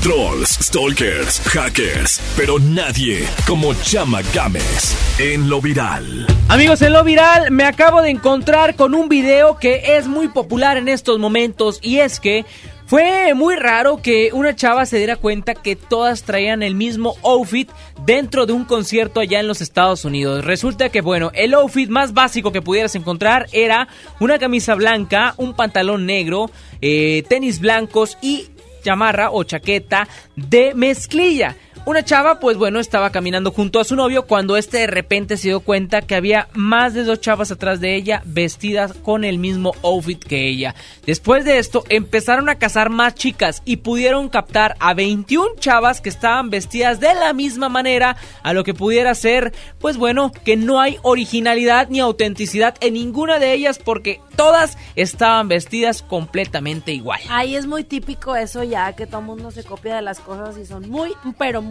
[0.00, 6.26] Trolls, stalkers, hackers, pero nadie como Chama Games en lo viral.
[6.48, 10.78] Amigos, en lo viral me acabo de encontrar con un video que es muy popular
[10.78, 12.46] en estos momentos y es que
[12.90, 17.70] fue muy raro que una chava se diera cuenta que todas traían el mismo outfit
[18.04, 20.44] dentro de un concierto allá en los Estados Unidos.
[20.44, 23.86] Resulta que, bueno, el outfit más básico que pudieras encontrar era
[24.18, 28.48] una camisa blanca, un pantalón negro, eh, tenis blancos y
[28.82, 31.54] chamarra o chaqueta de mezclilla.
[31.86, 35.48] Una chava, pues bueno, estaba caminando junto a su novio cuando este de repente se
[35.48, 39.72] dio cuenta que había más de dos chavas atrás de ella vestidas con el mismo
[39.82, 40.74] outfit que ella.
[41.06, 46.10] Después de esto empezaron a cazar más chicas y pudieron captar a 21 chavas que
[46.10, 50.80] estaban vestidas de la misma manera a lo que pudiera ser, pues bueno, que no
[50.80, 57.20] hay originalidad ni autenticidad en ninguna de ellas porque todas estaban vestidas completamente igual.
[57.30, 60.66] Ahí es muy típico eso ya, que todo mundo se copia de las cosas y
[60.66, 61.69] son muy, pero muy...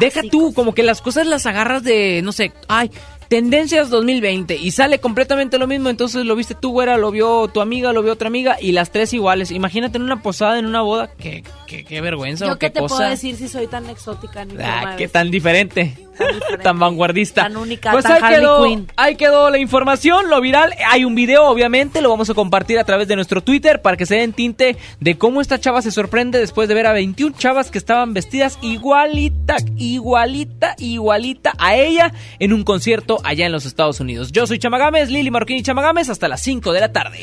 [0.00, 2.90] Deja tú, como que las cosas las agarras de, no sé, ay,
[3.28, 7.60] tendencias 2020 y sale completamente lo mismo, entonces lo viste tú, güera, lo vio tu
[7.60, 9.50] amiga, lo vio otra amiga y las tres iguales.
[9.50, 12.70] Imagínate en una posada, en una boda, qué, qué, qué vergüenza Yo o qué qué
[12.74, 12.96] te cosa.
[12.96, 15.96] puedo decir si soy tan exótica forma Ah, qué tan diferente,
[16.62, 17.42] tan vanguardista.
[17.42, 18.86] Tan única, Pues tan ahí Harley quedó, Quinn.
[18.96, 20.74] ahí quedó la información, lo viral.
[20.90, 24.06] Hay un video, obviamente, lo vamos a compartir a través de nuestro Twitter para que
[24.06, 27.70] se den tinte de cómo esta chava se sorprende después de ver a 21 chavas
[27.70, 34.00] que estaban vestidas igualita, igualita, igualita a ella en un concierto allá en los Estados
[34.00, 34.32] Unidos.
[34.32, 37.20] Yo soy Chamagames, Lili Marroquín y Chamagames, hasta las 5 de la tarde.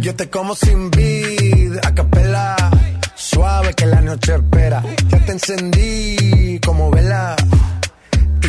[0.00, 2.56] Yo te como sin vid, a capela.
[3.14, 4.82] Suave que la noche espera.
[5.08, 7.36] Ya te encendí como vela.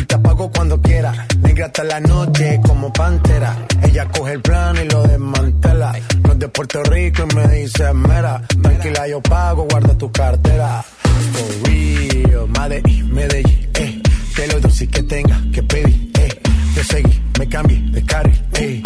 [0.06, 1.26] Te apago cuando quiera.
[1.40, 3.56] Negra hasta la noche como pantera.
[3.82, 5.92] Ella coge el plano y lo desmantela.
[6.22, 8.42] No es de Puerto Rico y me dice mera.
[8.62, 10.84] Tranquila, yo pago, guarda tu cartera.
[11.32, 14.02] For real, Medellín, Medellín, eh.
[14.34, 16.40] Que lo dulce que tenga que pedir, eh.
[16.74, 18.82] Te seguí, me cambié de carril, eh.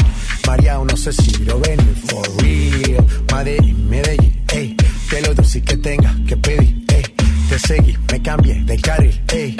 [0.47, 3.05] María, no sé si lo ven, for real.
[3.35, 4.77] Medellín, Medellín, eh.
[5.09, 7.03] Que lo dulce que tenga que pedir, eh.
[7.51, 9.57] Te seguí, me cambié de carril, eh.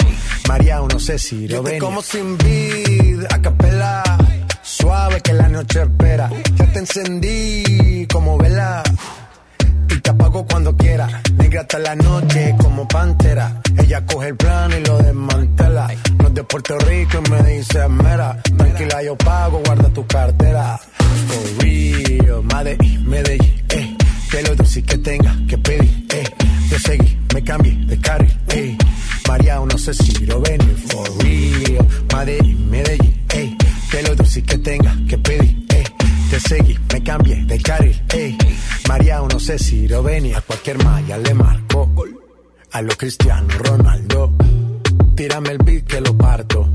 [0.47, 1.77] María, no sé si lo ven.
[1.77, 4.01] Como sin vid, a capela.
[4.61, 6.29] Suave que la noche espera.
[6.55, 8.81] Ya te encendí como vela.
[9.89, 11.21] Y te apago cuando quiera.
[11.35, 13.61] Negra hasta la noche como pantera.
[13.77, 15.87] Ella coge el plano y lo desmantela.
[16.17, 18.41] No es de Puerto Rico y me dice mera.
[18.57, 20.79] Tranquila, yo pago, guarda tu cartera.
[21.27, 23.90] For real, Medellín, Medellín, eh.
[24.31, 26.23] Que lo dulce que tenga que pedir, eh.
[26.69, 28.77] Te seguí, me cambié de carril, eh.
[29.27, 31.85] María, no sé si lo ven, for real.
[32.15, 33.57] Medellín, Medellín, eh.
[33.91, 35.83] Que lo dulce que tenga que pedir, eh.
[36.29, 38.37] Te seguí, me cambié de carril, ey.
[38.87, 40.37] María, no sé si lo venía.
[40.37, 41.91] A cualquier malla le marco.
[42.71, 44.33] A lo Cristiano Ronaldo.
[45.21, 46.67] Tírame el beat que lo parto.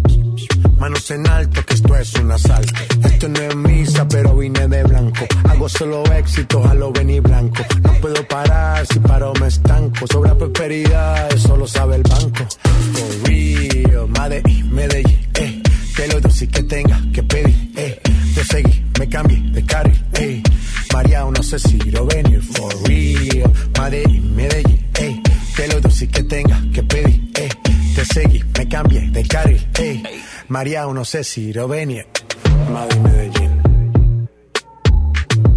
[0.79, 2.73] Manos en alto, que esto es un asalto.
[3.03, 5.27] Esto no es misa, pero vine de blanco.
[5.49, 7.65] Hago solo éxito, a lo venir blanco.
[7.83, 10.07] No puedo parar, si paro me estanco.
[10.07, 12.47] Sobra prosperidad, eso lo sabe el banco.
[12.93, 15.63] For real, Medellín, Medellín, eh.
[15.97, 18.01] Que lo dulce que tenga que pedir, eh.
[18.33, 20.41] Te seguí, me cambié de carril, eh.
[20.95, 23.53] María, no sé si lo venir, for real.
[23.77, 25.21] Medellín, Medellín, eh.
[25.57, 27.49] Que lo dulce que tenga que pedir, eh.
[27.97, 30.03] Te seguí, me cambié de carril, eh.
[30.49, 32.07] María, no sé si lo venir.
[32.71, 34.29] Madrid, Medellín.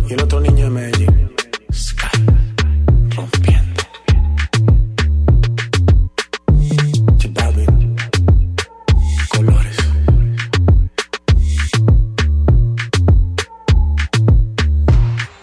[0.07, 1.31] Y el otro niño de Medellín.
[1.69, 2.07] Sky.
[3.13, 3.83] Rompiendo.
[7.33, 7.97] Balvin.
[9.27, 9.77] Colores.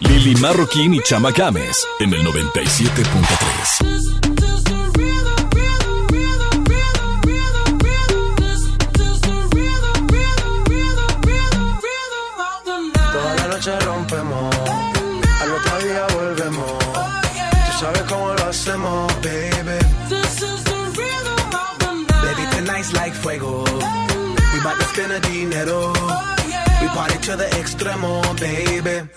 [0.01, 4.26] Lili Marroquín y Chama Games en el 97.3.
[27.37, 29.16] We party to the extremo, baby.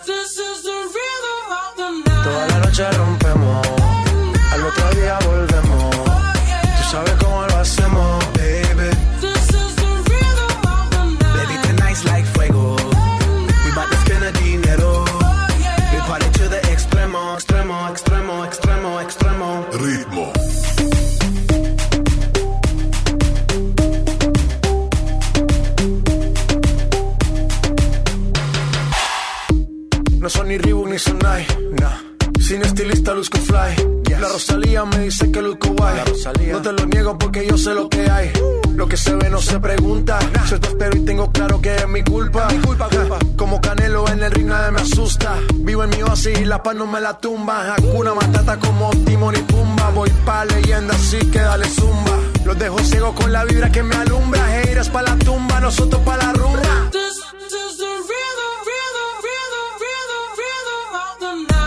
[46.59, 47.73] Paz no me la tumba.
[47.75, 49.89] Hakuna Matata como Timon y Pumba.
[49.89, 52.17] Voy pa' leyenda así que dale zumba.
[52.45, 54.61] Los dejo ciego con la vibra que me alumbra.
[54.61, 56.89] Heiras pa' la tumba, nosotros pa' la rumba.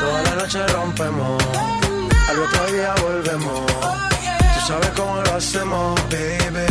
[0.01, 1.43] Toda la noche rompemos,
[2.29, 3.67] al otro día volvemos.
[4.55, 6.67] Tú sabes cómo lo hacemos, baby.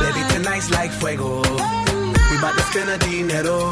[0.00, 1.42] Baby, tonight's like fuego.
[2.30, 3.70] We bout to spend a dinero.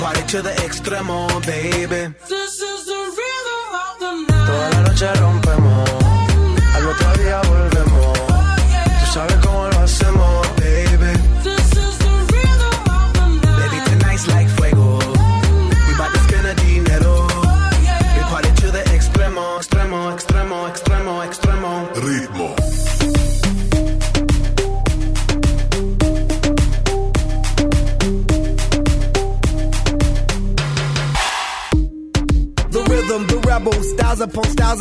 [0.00, 2.14] We party to the extremo, baby.
[4.46, 5.39] Toda la noche rompemos,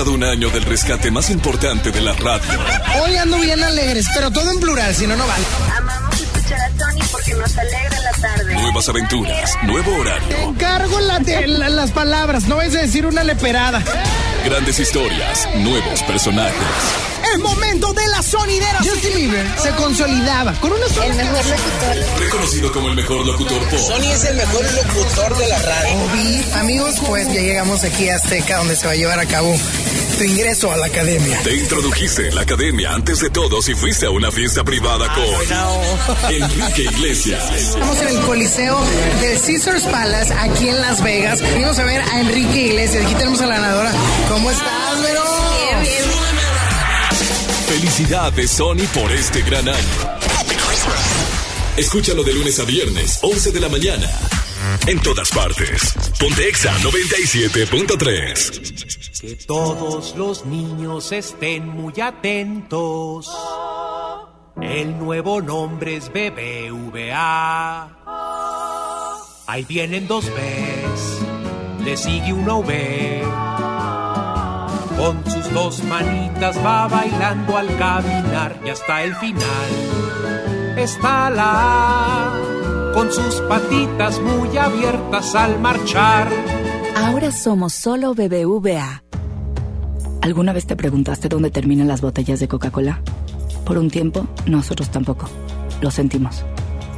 [0.00, 2.42] Pasado un año del rescate más importante de la radio.
[3.04, 5.44] Hoy ando bien alegres, pero todo en plural, si no, no vale.
[5.76, 8.54] Amamos escuchar a Tony porque nos alegra la tarde.
[8.54, 13.24] Nuevas aventuras, nuevo Te horario, encargo la de- la- las palabras, no a decir una
[13.24, 13.82] leperada.
[14.42, 16.54] grandes historias, nuevos personajes.
[17.34, 18.78] El momento de la sonidera.
[18.78, 22.18] Justin Bieber se consolidaba con una sola El mejor locutor.
[22.20, 23.90] Reconocido como el mejor locutor pop.
[24.02, 26.54] es el mejor locutor de la radio.
[26.58, 29.54] amigos, pues ya llegamos aquí a Azteca, donde se va a llevar a cabo
[30.20, 31.40] tu ingreso a la academia.
[31.42, 36.30] Te introdujiste en la academia antes de todos y fuiste a una fiesta privada con
[36.30, 37.50] Enrique Iglesias.
[37.54, 38.78] Estamos en el Coliseo
[39.22, 41.40] del Caesars Palace, aquí en Las Vegas.
[41.40, 43.06] Vamos a ver a Enrique Iglesias.
[43.06, 43.92] Aquí tenemos a la ganadora.
[44.28, 45.22] ¿Cómo estás, Vero?
[47.68, 50.18] Felicidades Sony por este gran año.
[51.78, 54.10] Escúchalo de lunes a viernes, 11 de la mañana.
[54.86, 55.94] En todas partes.
[56.18, 59.20] Ponte Exa 97.3.
[59.20, 63.30] Que todos los niños estén muy atentos.
[64.60, 67.90] El nuevo nombre es BBVA.
[69.46, 71.20] Ahí vienen dos Bs,
[71.84, 73.22] le sigue una V.
[74.96, 79.68] Con sus dos manitas va bailando al caminar y hasta el final
[80.76, 82.59] está la
[82.92, 86.28] con sus patitas muy abiertas al marchar.
[86.96, 89.02] Ahora somos solo BBVA.
[90.22, 93.00] ¿Alguna vez te preguntaste dónde terminan las botellas de Coca-Cola?
[93.64, 95.28] Por un tiempo, nosotros tampoco.
[95.80, 96.44] Lo sentimos.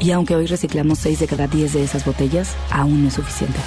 [0.01, 3.59] Y aunque hoy reciclamos 6 de cada 10 de esas botellas, aún no es suficiente.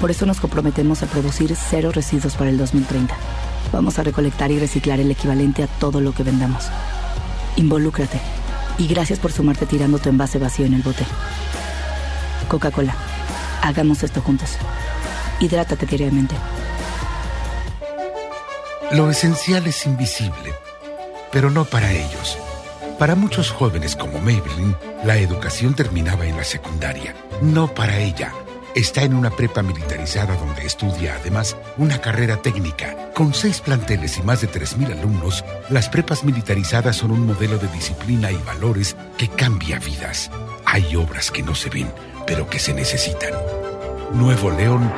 [0.00, 3.14] Por eso nos comprometemos a producir cero residuos para el 2030.
[3.72, 6.66] Vamos a recolectar y reciclar el equivalente a todo lo que vendamos.
[7.56, 8.20] Involúcrate.
[8.78, 11.04] Y gracias por sumarte tirando tu envase vacío en el bote.
[12.48, 12.94] Coca-Cola.
[13.62, 14.56] Hagamos esto juntos.
[15.40, 16.34] Hidrátate diariamente.
[18.92, 20.52] Lo esencial es invisible,
[21.30, 22.38] pero no para ellos.
[22.98, 27.14] Para muchos jóvenes como Maybelline, la educación terminaba en la secundaria.
[27.40, 28.32] No para ella.
[28.74, 33.10] Está en una prepa militarizada donde estudia además una carrera técnica.
[33.14, 37.68] Con seis planteles y más de 3.000 alumnos, las prepas militarizadas son un modelo de
[37.68, 40.30] disciplina y valores que cambia vidas.
[40.64, 41.92] Hay obras que no se ven,
[42.26, 43.34] pero que se necesitan.
[44.14, 44.90] Nuevo León,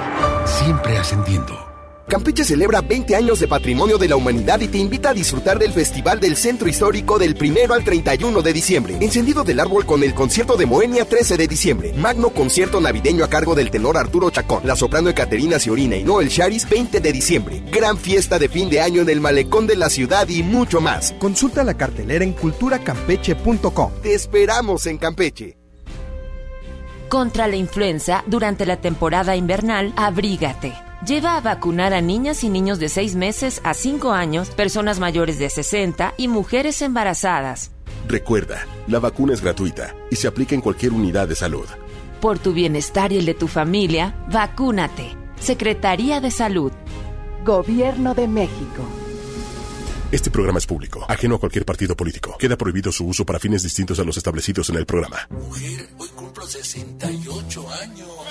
[0.47, 1.74] siempre ascendiendo.
[2.07, 5.73] Campeche celebra 20 años de patrimonio de la humanidad y te invita a disfrutar del
[5.73, 8.97] Festival del Centro Histórico del 1 al 31 de diciembre.
[9.01, 11.95] Encendido del árbol con el concierto de Moenia 13 de diciembre.
[11.95, 14.61] Magno concierto navideño a cargo del tenor Arturo Chacón.
[14.65, 17.63] La soprano Ecaterina Ciorina y Noel Charis 20 de diciembre.
[17.73, 21.15] Gran fiesta de fin de año en el malecón de la ciudad y mucho más.
[21.19, 23.93] Consulta la cartelera en culturacampeche.com.
[24.03, 25.57] Te esperamos en Campeche.
[27.09, 30.84] Contra la influenza, durante la temporada invernal, abrígate.
[31.07, 35.39] Lleva a vacunar a niñas y niños de 6 meses a 5 años, personas mayores
[35.39, 37.73] de 60 y mujeres embarazadas.
[38.09, 41.67] Recuerda, la vacuna es gratuita y se aplica en cualquier unidad de salud.
[42.23, 45.15] Por tu bienestar y el de tu familia, vacúnate.
[45.39, 46.73] Secretaría de Salud.
[47.45, 48.89] Gobierno de México.
[50.11, 52.37] Este programa es público, ajeno a cualquier partido político.
[52.39, 55.29] Queda prohibido su uso para fines distintos a los establecidos en el programa.
[55.29, 58.24] Mujer, hoy cumplo 68 años.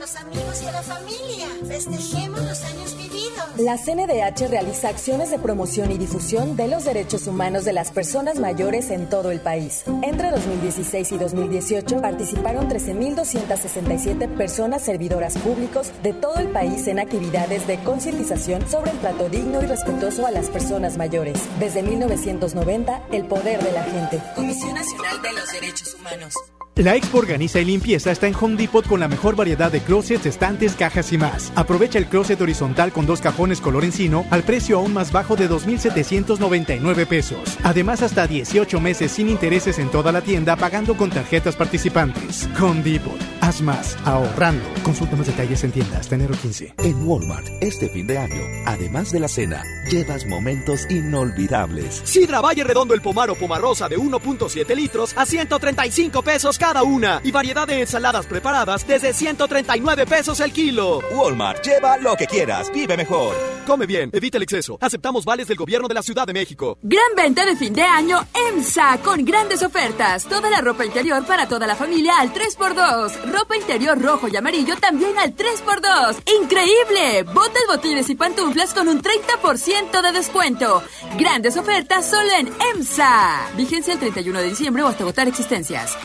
[0.00, 1.46] Los amigos y a la familia.
[1.68, 3.44] Festejemos los años vividos.
[3.58, 8.38] La CNDH realiza acciones de promoción y difusión de los derechos humanos de las personas
[8.38, 9.84] mayores en todo el país.
[10.00, 17.66] Entre 2016 y 2018 participaron 13.267 personas servidoras públicos de todo el país en actividades
[17.66, 21.38] de concientización sobre el trato digno y respetuoso a las personas mayores.
[21.58, 24.18] Desde 1990, el poder de la gente.
[24.34, 26.32] Comisión Nacional de los Derechos Humanos.
[26.80, 30.24] La Expo Organiza y Limpieza está en Home Depot con la mejor variedad de closets,
[30.24, 31.52] estantes, cajas y más.
[31.54, 35.46] Aprovecha el closet horizontal con dos cajones color encino al precio aún más bajo de
[35.46, 37.58] 2.799 pesos.
[37.64, 42.48] Además, hasta 18 meses sin intereses en toda la tienda pagando con tarjetas participantes.
[42.58, 43.20] Home Depot.
[43.42, 44.64] Haz más, ahorrando.
[44.82, 46.72] Consulta más detalles en tienda hasta enero 15.
[46.78, 52.00] En Walmart, este fin de año, además de la cena, llevas momentos inolvidables.
[52.04, 57.20] Sidra Valle Redondo el Pomar o Pomarosa de 1.7 litros a 135 pesos cada una.
[57.24, 61.00] Y variedad de ensaladas preparadas desde 139 pesos el kilo.
[61.12, 63.34] Walmart, lleva lo que quieras, vive mejor.
[63.66, 64.78] Come bien, evita el exceso.
[64.80, 66.78] Aceptamos vales del gobierno de la Ciudad de México.
[66.82, 70.24] Gran venta de fin de año EMSA con grandes ofertas.
[70.24, 73.30] Toda la ropa interior para toda la familia al 3x2.
[73.30, 76.22] Ropa interior rojo y amarillo también al 3x2.
[76.42, 77.24] ¡Increíble!
[77.34, 80.82] Botas, botines y pantuflas con un 30% de descuento.
[81.18, 83.50] Grandes ofertas solo en EMSA.
[83.56, 85.96] Vigencia el 31 de diciembre o hasta agotar existencias.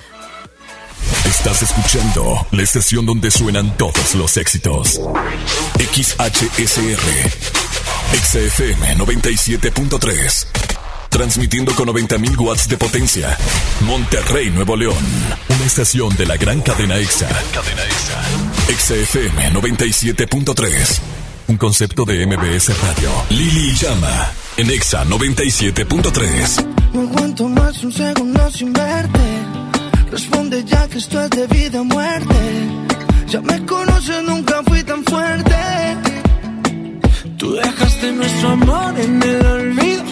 [1.38, 5.02] Estás escuchando la estación donde suenan todos los éxitos.
[5.78, 7.30] XHSR.
[8.24, 10.48] XFM 97.3.
[11.10, 13.38] Transmitiendo con 90.000 watts de potencia.
[13.82, 14.96] Monterrey, Nuevo León.
[15.50, 17.28] Una estación de la gran cadena EXA.
[17.54, 19.04] Cadena EXA.
[19.04, 21.00] XFM 97.3.
[21.50, 23.12] Un concepto de MBS Radio.
[23.30, 24.32] Lili Llama.
[24.58, 26.66] En EXA 97.3.
[26.94, 29.55] No aguanto más un segundo sin verte.
[30.12, 32.36] Responde ya que esto es de vida o muerte.
[33.28, 35.56] Ya me conoces, nunca fui tan fuerte.
[37.38, 40.04] Tú dejaste nuestro amor en el olvido.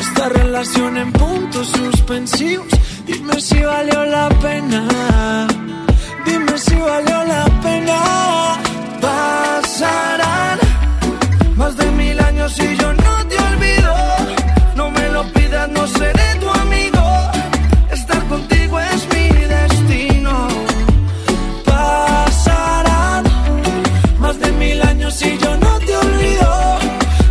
[0.00, 2.66] Esta relación en puntos suspensivos.
[3.06, 5.46] Dime si valió la pena.
[6.24, 7.98] Dime si valió la pena.
[9.00, 10.58] Pasarán
[11.56, 13.94] más de mil años y yo no te olvido.
[14.76, 16.31] No me lo pidas, no seré
[25.20, 26.78] y yo no te olvido.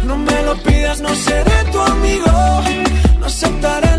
[0.05, 2.31] No me lo pidas, no seré tu amigo.
[3.19, 3.90] No aceptaré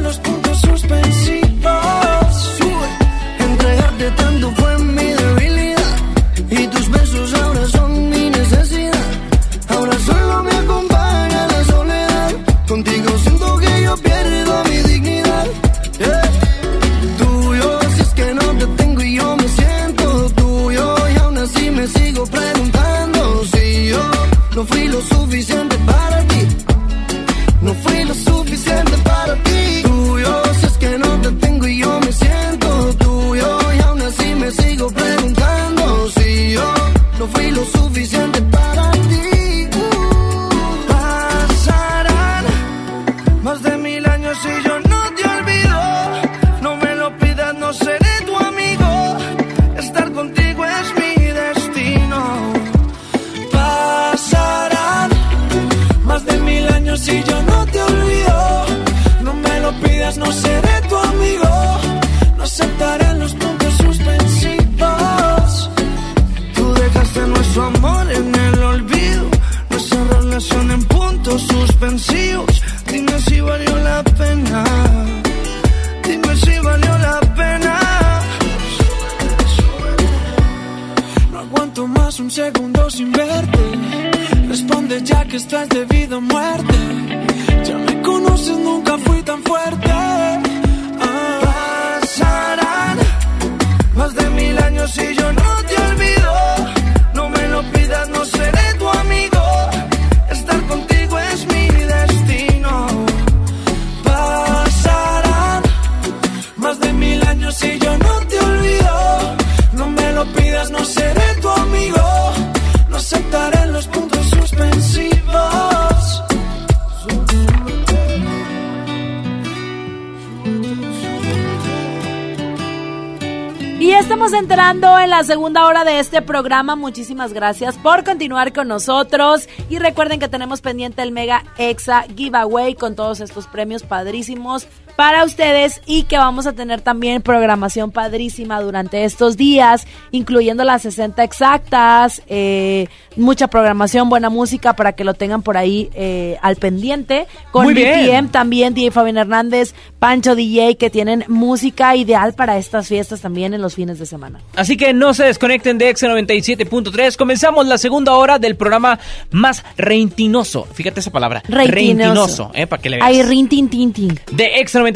[125.32, 126.76] segunda hora de este programa.
[126.76, 129.48] Muchísimas gracias por continuar con nosotros.
[129.70, 134.68] Y recuerden que tenemos pendiente el Mega Exa Giveaway con todos estos premios padrísimos
[135.02, 140.82] para ustedes y que vamos a tener también programación padrísima durante estos días, incluyendo las
[140.82, 142.86] 60 exactas, eh,
[143.16, 147.26] mucha programación, buena música para que lo tengan por ahí eh, al pendiente.
[147.50, 148.06] Con Muy bien.
[148.06, 153.54] BPM también, DJ Fabián Hernández, Pancho DJ, que tienen música ideal para estas fiestas también
[153.54, 154.38] en los fines de semana.
[154.54, 157.16] Así que no se desconecten de Exa 97.3.
[157.16, 159.00] Comenzamos la segunda hora del programa
[159.32, 160.64] más reintinoso.
[160.72, 161.42] Fíjate esa palabra.
[161.48, 162.52] Reintinoso.
[162.54, 163.08] eh, para que le veas.
[163.08, 164.20] Ay, rin, tin, tin, tin.
[164.30, 164.91] de Extra 97.3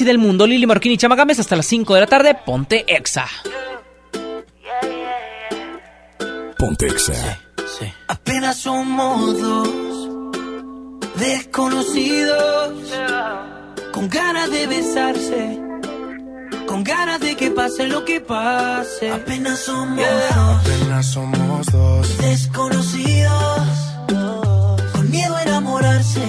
[0.00, 0.46] y del mundo.
[0.46, 2.34] Lili Marquini y Chamagames hasta las 5 de la tarde.
[2.44, 3.26] Ponte Exa.
[6.58, 7.40] Ponte Exa.
[8.08, 9.68] Apenas somos dos
[11.16, 12.72] desconocidos
[13.92, 15.60] con ganas de besarse,
[16.66, 19.10] con ganas de que pase lo que pase.
[19.10, 22.18] Apenas somos dos, Apenas somos dos.
[22.18, 23.68] desconocidos,
[24.92, 26.20] con miedo a enamorarse,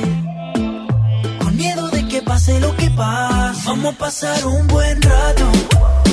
[2.50, 3.62] pase lo que pase.
[3.66, 5.46] Vamos a pasar un buen rato,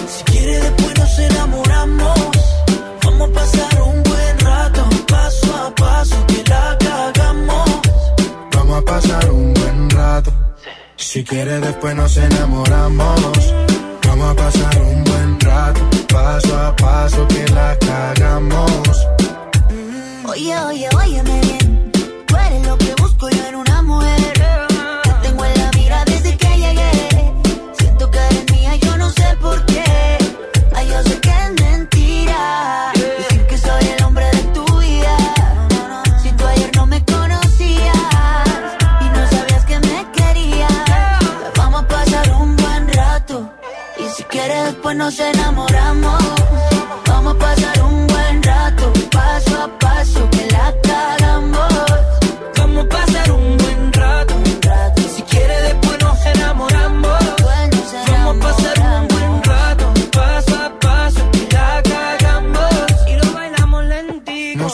[0.06, 2.18] si quiere después nos enamoramos.
[3.04, 7.70] Vamos a pasar un buen rato, paso a paso que la cagamos.
[8.52, 10.32] Vamos a pasar un buen rato.
[10.96, 13.20] Si quieres después nos enamoramos.
[14.06, 15.80] Vamos a pasar un buen rato.
[16.12, 19.06] Paso a paso que la cagamos.
[20.28, 21.90] Oye, oye, óyeme bien.
[22.26, 24.35] Tú eres lo que busco yo en una mujer.
[45.20, 46.22] Enamoramos.
[47.06, 51.15] Vamos a pasar un buen rato, paso a paso, que la cagamos.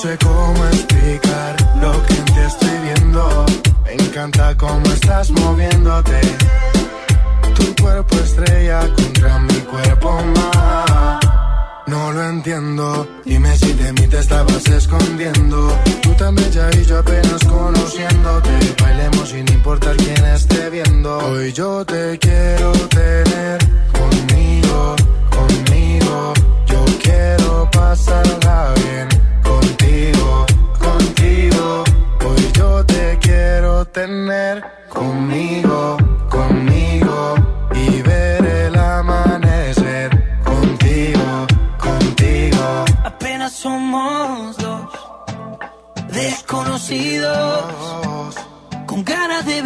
[0.03, 3.47] Sé cómo explicar lo que te estoy viendo.
[3.85, 6.21] Me encanta cómo estás moviéndote.
[7.55, 11.21] Tu cuerpo estrella contra mi cuerpo más.
[11.87, 13.07] No lo entiendo.
[13.25, 15.59] Dime si de mí te estabas escondiendo.
[16.03, 18.51] Tú tan bella y yo apenas conociéndote.
[18.83, 21.19] Bailemos sin importar quién esté viendo.
[21.19, 23.59] Hoy yo te quiero tener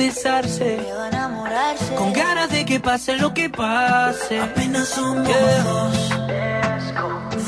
[0.07, 1.97] ganas de besarse.
[1.97, 4.41] Con ganas de que pase lo que pase.
[4.41, 5.29] Apenas somos
[5.65, 5.95] dos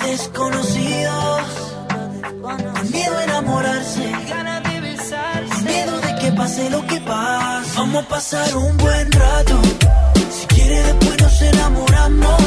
[0.05, 1.43] desconocidos.
[2.41, 4.13] Con miedo a enamorarse.
[5.51, 7.71] Con miedo de que pase lo que pase.
[7.77, 9.61] Vamos a pasar un buen rato.
[10.31, 12.43] Si quiere después nos enamoramos.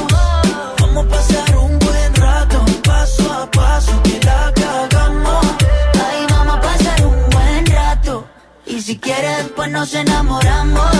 [0.80, 2.66] Vamos a pasar un buen rato.
[2.84, 4.91] Paso a paso que la cagamos.
[8.72, 10.91] Y si quieres, después nos enamoramos.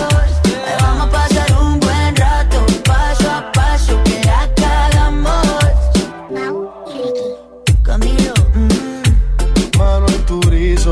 [0.82, 5.48] Vamos a pasar un buen rato, paso a paso, que la cagamos.
[7.82, 8.34] Camilo,
[9.78, 10.92] Manuel Turizo,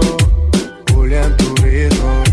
[0.94, 2.24] Julián Turizo.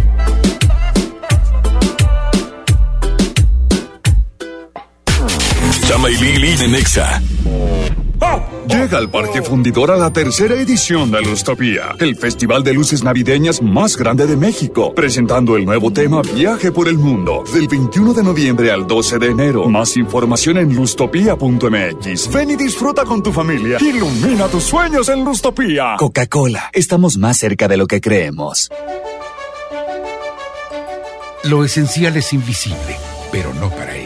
[5.88, 7.20] Chama y Lili de Nexa.
[8.68, 13.96] Llega al Parque Fundidora la tercera edición de Lustopía, el festival de luces navideñas más
[13.96, 18.72] grande de México, presentando el nuevo tema Viaje por el Mundo, del 21 de noviembre
[18.72, 19.68] al 12 de enero.
[19.68, 22.32] Más información en lustopía.mx.
[22.32, 23.78] Ven y disfruta con tu familia.
[23.80, 25.94] Ilumina tus sueños en Lustopía.
[25.98, 28.68] Coca-Cola, estamos más cerca de lo que creemos.
[31.44, 32.96] Lo esencial es invisible,
[33.30, 34.05] pero no para ellos.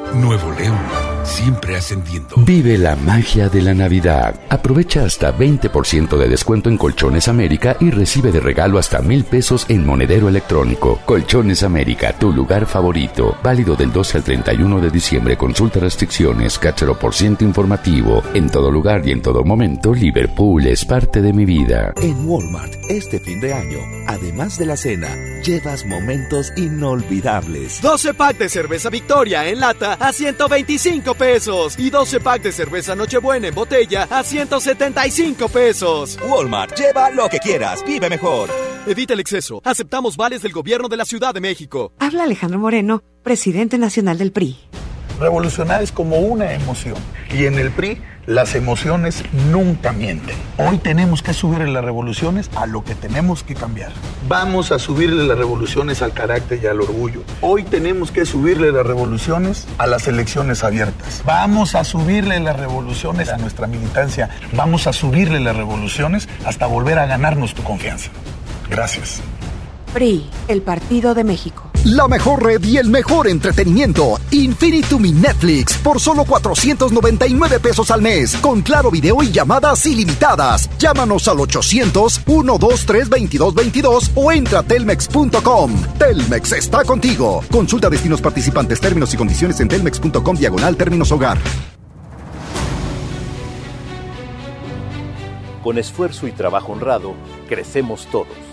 [0.15, 0.77] Nuevo León,
[1.23, 2.35] siempre ascendiendo.
[2.37, 4.35] Vive la magia de la Navidad.
[4.49, 9.65] Aprovecha hasta 20% de descuento en Colchones América y recibe de regalo hasta mil pesos
[9.69, 10.99] en monedero electrónico.
[11.05, 13.37] Colchones América, tu lugar favorito.
[13.41, 15.37] Válido del 12 al 31 de diciembre.
[15.37, 18.21] Consulta restricciones, cáchero por ciento informativo.
[18.33, 21.93] En todo lugar y en todo momento, Liverpool es parte de mi vida.
[22.01, 27.81] En Walmart, este fin de año, además de la cena, llevas momentos inolvidables.
[27.81, 32.95] 12 pack de cerveza Victoria en lata a 125 pesos y 12 pack de cerveza
[32.95, 36.17] Nochebuena en botella a 175 pesos.
[36.27, 38.49] Walmart, lleva lo que quieras, vive mejor.
[38.87, 39.61] Evita el exceso.
[39.63, 41.93] Aceptamos vales del gobierno de la Ciudad de México.
[41.99, 44.57] Habla Alejandro Moreno, presidente nacional del PRI.
[45.21, 46.97] Revolucionar es como una emoción.
[47.31, 50.35] Y en el PRI Las emociones nunca mienten.
[50.57, 53.91] Hoy tenemos que subirle las revoluciones a lo que tenemos que cambiar.
[54.27, 57.23] Vamos a subirle las revoluciones al carácter y al orgullo.
[57.41, 61.23] Hoy tenemos que subirle las revoluciones a las elecciones abiertas.
[61.25, 64.29] Vamos a subirle las revoluciones a nuestra militancia.
[64.53, 68.11] Vamos a subirle las revoluciones hasta volver a ganarnos tu confianza.
[68.69, 69.21] Gracias.
[69.93, 71.70] PRI, el Partido de México.
[71.85, 74.19] La mejor red y el mejor entretenimiento.
[74.29, 78.35] Infinitum y Netflix por solo 499 pesos al mes.
[78.35, 80.69] Con claro video y llamadas ilimitadas.
[80.77, 85.71] Llámanos al 800-123-2222 o entra a telmex.com.
[85.97, 87.43] Telmex está contigo.
[87.51, 91.39] Consulta destinos participantes, términos y condiciones en telmex.com diagonal términos hogar.
[95.63, 97.15] Con esfuerzo y trabajo honrado,
[97.49, 98.50] crecemos todos.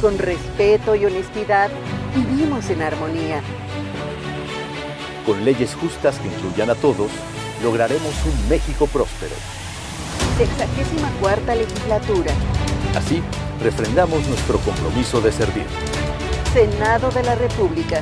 [0.00, 1.70] Con respeto y honestidad,
[2.14, 3.42] vivimos en armonía.
[5.26, 7.10] Con leyes justas que incluyan a todos,
[7.64, 9.34] lograremos un México próspero.
[10.36, 12.32] Sexagésima cuarta legislatura.
[12.94, 13.20] Así,
[13.60, 15.66] refrendamos nuestro compromiso de servir.
[16.52, 17.98] Senado de la República.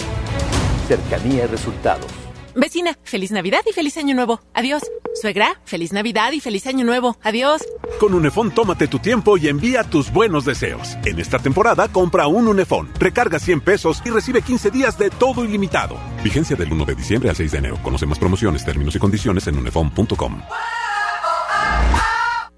[0.86, 2.25] Cercanía y resultados.
[2.57, 4.40] Vecina, feliz Navidad y feliz Año Nuevo.
[4.54, 4.82] Adiós.
[5.20, 7.18] Suegra, feliz Navidad y feliz Año Nuevo.
[7.22, 7.62] Adiós.
[8.00, 10.96] Con Unefón tómate tu tiempo y envía tus buenos deseos.
[11.04, 15.44] En esta temporada compra un Unefón, recarga 100 pesos y recibe 15 días de todo
[15.44, 15.98] ilimitado.
[16.24, 17.78] Vigencia del 1 de diciembre al 6 de enero.
[17.82, 20.40] Conoce más promociones, términos y condiciones en unefón.com.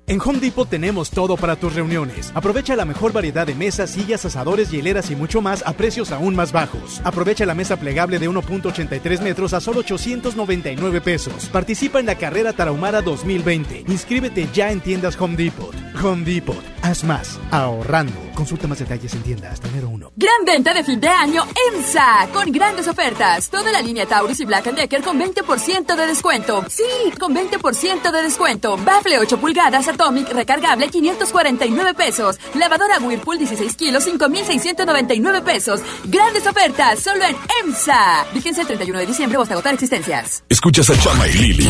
[0.08, 2.32] En Home Depot tenemos todo para tus reuniones.
[2.34, 6.34] Aprovecha la mejor variedad de mesas, sillas, asadores, hieleras y mucho más a precios aún
[6.34, 7.02] más bajos.
[7.04, 11.50] Aprovecha la mesa plegable de 1.83 metros a solo 899 pesos.
[11.52, 13.84] Participa en la carrera Tarahumara 2020.
[13.86, 15.74] Inscríbete ya en tiendas Home Depot.
[16.02, 16.56] Home Depot.
[16.80, 17.38] Haz más.
[17.50, 18.14] Ahorrando.
[18.34, 20.12] Consulta más detalles en tiendas hasta enero 1.
[20.16, 21.44] Gran venta de fin de año
[21.74, 23.50] EMSA, con grandes ofertas.
[23.50, 26.64] Toda la línea Taurus y Black Decker con 20% de descuento.
[26.70, 26.84] Sí,
[27.18, 28.78] con 20% de descuento.
[28.78, 32.38] Bafle 8 pulgadas Atomic recargable 549 pesos.
[32.54, 35.80] Lavadora Whirlpool 16 kilos 5699 pesos.
[36.04, 38.26] Grandes ofertas solo en EMSA.
[38.32, 40.44] Vigencia el 31 de diciembre o hasta agotar existencias.
[40.48, 41.68] Escuchas a Chama y Lili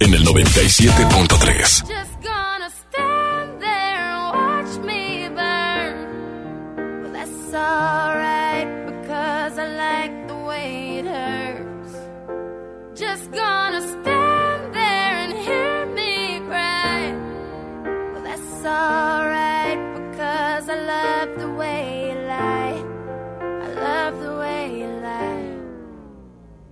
[0.00, 1.84] en el 97.3.
[1.86, 1.88] Just
[2.20, 7.02] gonna stand there and watch me burn.
[7.04, 11.92] Well, that's alright because I like the way it hurts.
[13.00, 13.67] Just gonna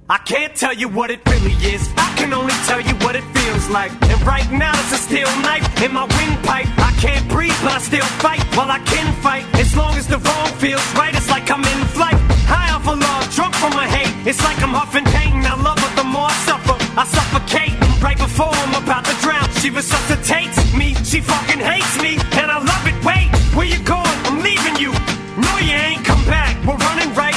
[0.08, 1.90] I can't tell you what it really is.
[1.96, 3.90] I can only tell you what it feels like.
[4.06, 6.70] And right now it's a steel knife in my windpipe.
[6.78, 8.38] I can't breathe, but I still fight.
[8.54, 11.80] While I can fight, as long as the wrong feels right, it's like I'm in
[11.90, 12.14] flight.
[12.46, 14.14] High off of love, drunk from my hate.
[14.24, 15.42] It's like I'm huffing pain.
[15.42, 16.78] I love her the more I suffer.
[16.94, 19.50] I suffocate right before I'm about to drown.
[19.58, 20.94] She resuscitates me.
[21.02, 22.94] She fucking hates me, and I love it.
[23.02, 23.26] Wait,
[23.58, 24.18] where you going?
[24.30, 24.94] I'm leaving you.
[25.34, 26.54] No, you ain't come back.
[26.62, 27.35] We're running right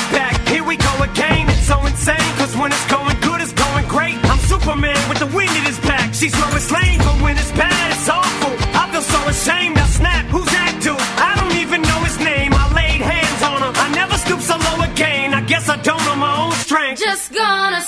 [6.20, 8.52] She's Lois Lane, but when it's bad, it's awful.
[8.76, 9.78] I feel so ashamed.
[9.78, 10.26] I snap.
[10.26, 11.00] Who's that dude?
[11.16, 12.52] I don't even know his name.
[12.54, 13.72] I laid hands on him.
[13.74, 15.34] I never stoop so low again.
[15.34, 17.00] I guess I don't know my own strength.
[17.00, 17.80] Just gonna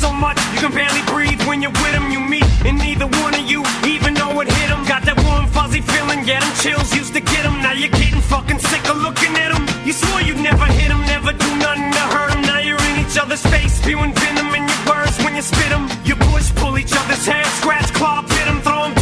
[0.00, 2.10] so much you can barely breathe when you're with them?
[2.10, 4.82] You meet, and neither one of you even know it hit them.
[4.88, 7.60] Got that warm, fuzzy feeling, yeah, them chills used to get them.
[7.60, 9.64] Now you're getting fucking sick of looking at them.
[9.84, 12.42] You swore you'd never hit them, never do nothing to hurt them.
[12.42, 15.84] Now you're in each other's face, spewing venom in your words when you spit them.
[16.08, 18.99] You push, pull each other's hair, scratch, claw, pit them, throw them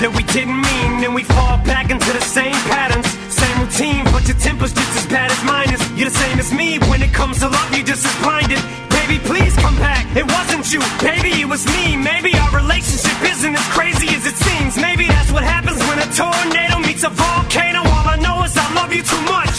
[0.00, 4.04] that we didn't mean, and we fall back into the same patterns, same routine.
[4.10, 5.80] But your temper's just as bad as mine is.
[5.94, 7.68] You're the same as me when it comes to love.
[7.74, 8.60] You're just as blinded.
[8.90, 10.04] Baby, please come back.
[10.16, 11.96] It wasn't you, baby, it was me.
[11.96, 14.76] Maybe our relationship isn't as crazy as it seems.
[14.76, 17.80] Maybe that's what happens when a tornado meets a volcano.
[17.84, 19.53] All I know is I love you too much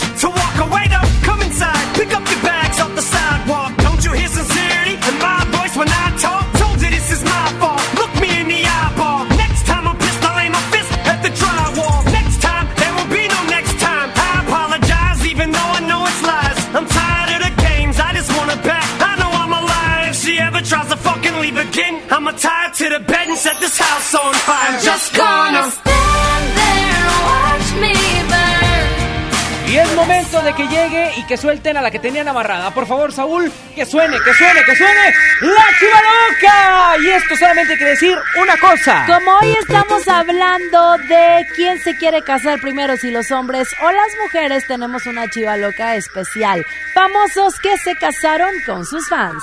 [30.46, 32.70] de que llegue y que suelten a la que tenían amarrada.
[32.70, 35.14] Por favor, Saúl, que suene, que suene, que suene.
[35.40, 36.96] ¡La Chiva Loca!
[37.02, 39.06] Y esto solamente quiere decir una cosa.
[39.08, 44.08] Como hoy estamos hablando de quién se quiere casar primero, si los hombres o las
[44.22, 46.64] mujeres, tenemos una chiva loca especial.
[46.94, 49.42] Famosos que se casaron con sus fans.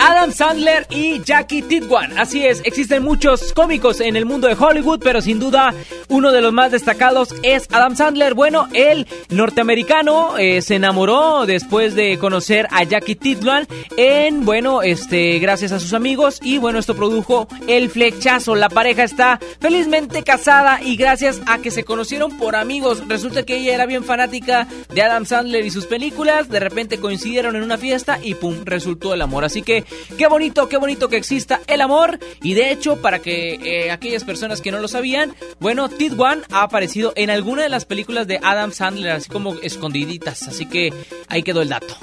[0.00, 2.18] Adam Sandler y Jackie Tidwan.
[2.18, 5.72] Así es, existen muchos cómicos en el mundo de Hollywood, pero sin duda
[6.08, 8.34] uno de los más destacados es Adam Sandler.
[8.34, 9.91] Bueno, el norteamericano
[10.38, 15.92] eh, se enamoró después de conocer a Jackie Tidwan en, bueno, este, gracias a sus
[15.92, 18.54] amigos y bueno, esto produjo el flechazo.
[18.54, 23.06] La pareja está felizmente casada y gracias a que se conocieron por amigos.
[23.06, 26.48] Resulta que ella era bien fanática de Adam Sandler y sus películas.
[26.48, 29.44] De repente coincidieron en una fiesta y pum, resultó el amor.
[29.44, 29.84] Así que
[30.16, 32.18] qué bonito, qué bonito que exista el amor.
[32.42, 36.62] Y de hecho, para que eh, aquellas personas que no lo sabían, bueno, Tidwan ha
[36.62, 40.46] aparecido en alguna de las películas de Adam Sandler, así como escondiditas.
[40.46, 40.92] Así que
[41.28, 41.96] ahí quedó el dato.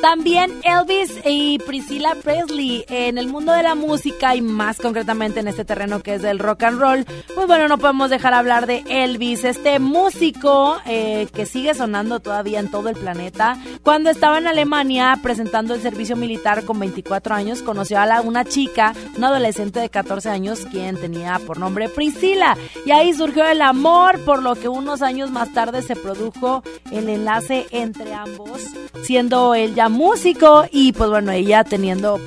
[0.00, 5.48] También Elvis y Priscilla Presley en el mundo de la música y más concretamente en
[5.48, 7.04] este terreno que es del rock and roll.
[7.34, 12.60] Pues bueno, no podemos dejar hablar de Elvis, este músico eh, que sigue sonando todavía
[12.60, 13.58] en todo el planeta.
[13.82, 18.46] Cuando estaba en Alemania presentando el servicio militar con 24 años, conoció a la- una
[18.46, 22.56] chica, una adolescente de 14 años, quien tenía por nombre Priscilla.
[22.86, 27.06] Y ahí surgió el amor, por lo que unos años más tarde se produjo el
[27.10, 28.62] enlace entre ambos,
[29.04, 32.18] siendo él ya músico y pues bueno, ella teniendo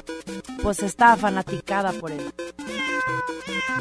[0.62, 2.32] pues estaba fanaticada por él.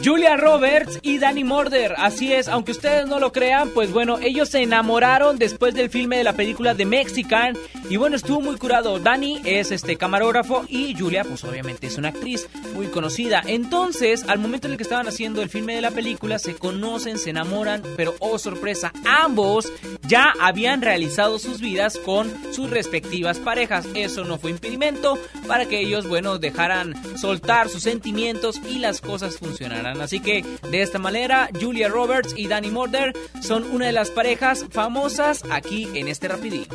[0.05, 4.49] Julia Roberts y Danny Morder, así es, aunque ustedes no lo crean, pues bueno, ellos
[4.49, 7.57] se enamoraron después del filme de la película The Mexican
[7.89, 8.99] y bueno, estuvo muy curado.
[8.99, 13.43] Danny es este camarógrafo y Julia pues obviamente es una actriz muy conocida.
[13.47, 17.19] Entonces, al momento en el que estaban haciendo el filme de la película, se conocen,
[17.19, 19.73] se enamoran, pero oh sorpresa, ambos
[20.07, 23.87] ya habían realizado sus vidas con sus respectivas parejas.
[23.95, 29.37] Eso no fue impedimento para que ellos, bueno, dejaran soltar sus sentimientos y las cosas
[29.39, 29.82] funcionaran.
[29.87, 34.67] Así que de esta manera, Julia Roberts y Danny Morder son una de las parejas
[34.71, 36.67] famosas aquí en este rapidín.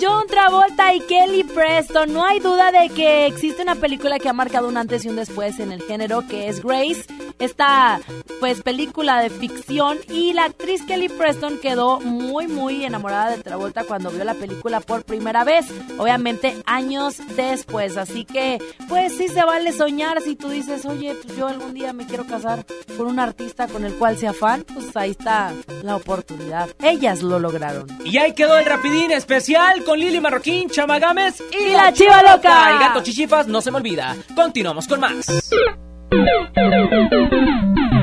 [0.00, 2.12] John Travolta y Kelly Preston.
[2.14, 5.16] No hay duda de que existe una película que ha marcado un antes y un
[5.16, 7.04] después en el género, que es Grace.
[7.38, 8.00] Esta,
[8.38, 9.98] pues, película de ficción.
[10.08, 14.80] Y la actriz Kelly Preston quedó muy, muy enamorada de Travolta cuando vio la película
[14.80, 15.66] por primera vez.
[15.98, 17.98] Obviamente, años después.
[17.98, 18.58] Así que,
[18.88, 20.22] pues, sí se vale soñar.
[20.22, 22.64] Si tú dices, oye, pues yo algún día me quiero casar
[22.96, 25.52] con un artista con el cual sea fan, pues ahí está
[25.82, 26.70] la oportunidad.
[26.82, 27.86] Ellas lo lograron.
[28.04, 32.22] Y ahí quedó el rapidín especial con Lili Marroquín, Chama Gámez y, Y la Chiva
[32.22, 32.70] Loca.
[32.72, 34.16] El gato Chichifas no se me olvida.
[34.34, 35.50] Continuamos con más.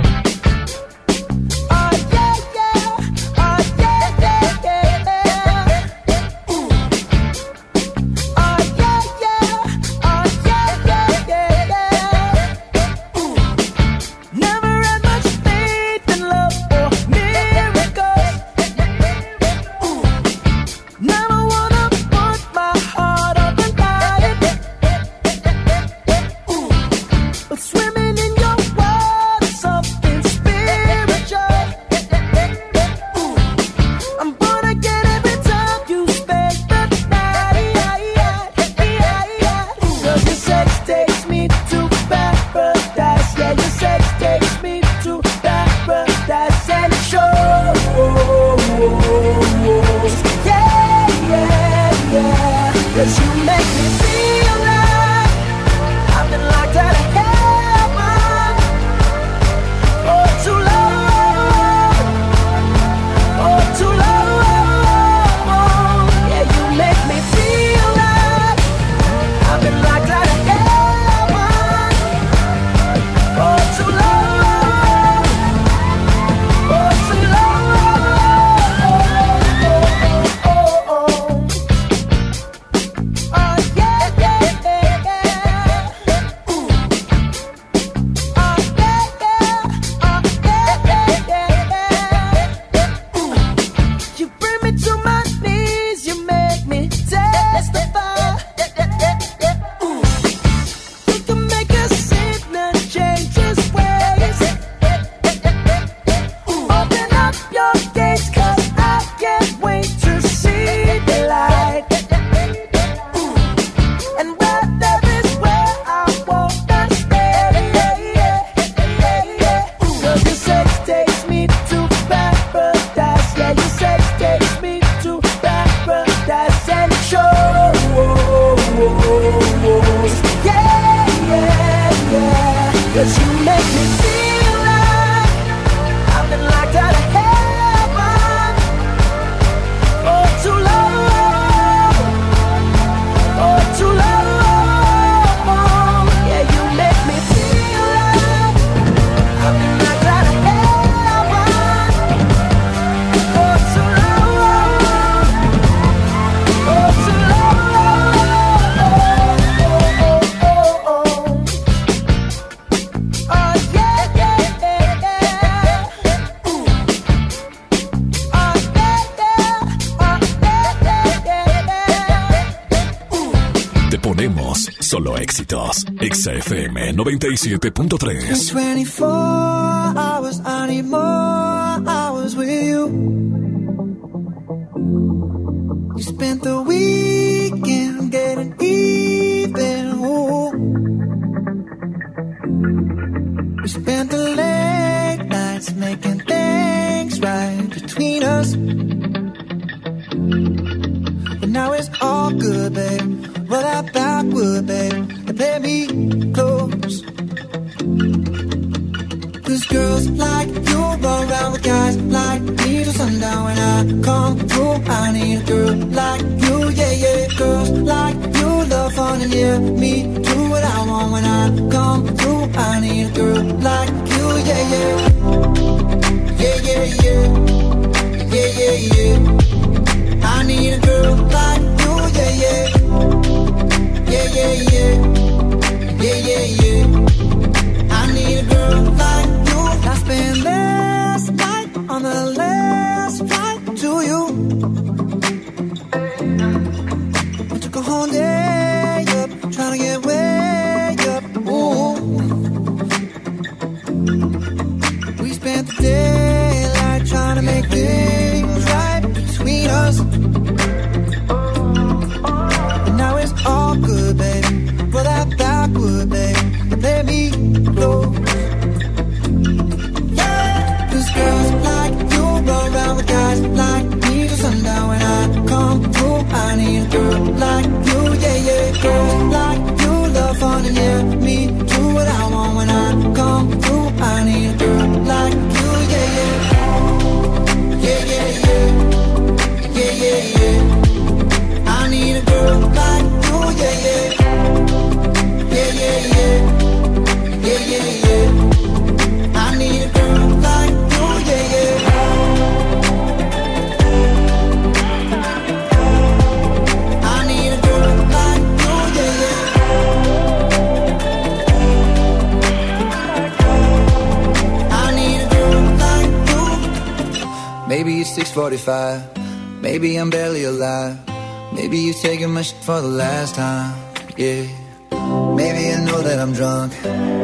[177.15, 178.35] 97.3.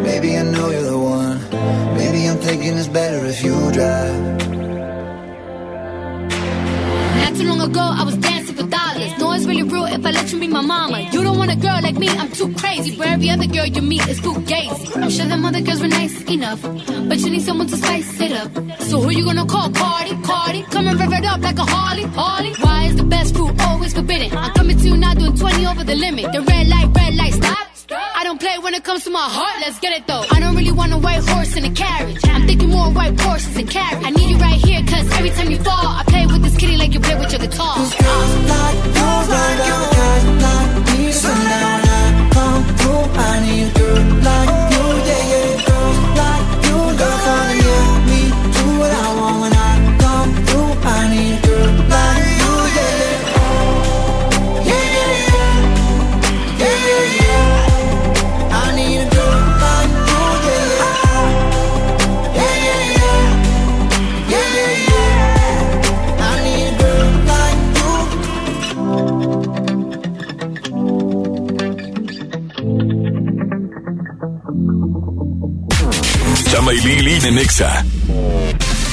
[0.03, 1.39] Maybe I know you're the one.
[1.95, 4.22] Maybe I'm thinking it's better if you drive.
[7.22, 9.11] Not too long ago, I was dancing for dollars.
[9.19, 10.99] No, it's really real if I let you be my mama.
[11.14, 12.95] You don't want a girl like me, I'm too crazy.
[12.95, 14.95] For every other girl you meet is fugazi.
[15.01, 18.31] I'm sure them other girls were nice enough, but you need someone to spice it
[18.34, 18.51] up.
[18.81, 19.69] So who you gonna call?
[19.72, 20.64] Cardi, Cardi.
[20.64, 22.53] Come and rev it up like a Harley, Harley.
[22.61, 24.38] Why is the best fruit always forbidden?
[24.38, 26.31] I'm coming to you now doing 20 over the limit.
[26.31, 27.62] The red light, red light, stop.
[28.23, 30.23] I don't play when it comes to my heart, let's get it though.
[30.31, 32.21] I don't really want a white horse in a carriage.
[32.23, 34.01] I'm thinking more white horses and carriage.
[34.01, 36.77] I need you right here, cause every time you fall, I play with this kitty
[36.77, 37.75] like you play with your guitar.
[37.75, 43.11] Girls like you around with guys like me sundown when I come through.
[43.19, 44.62] I need a girl like
[77.23, 77.85] Chama y Lili de Nexa.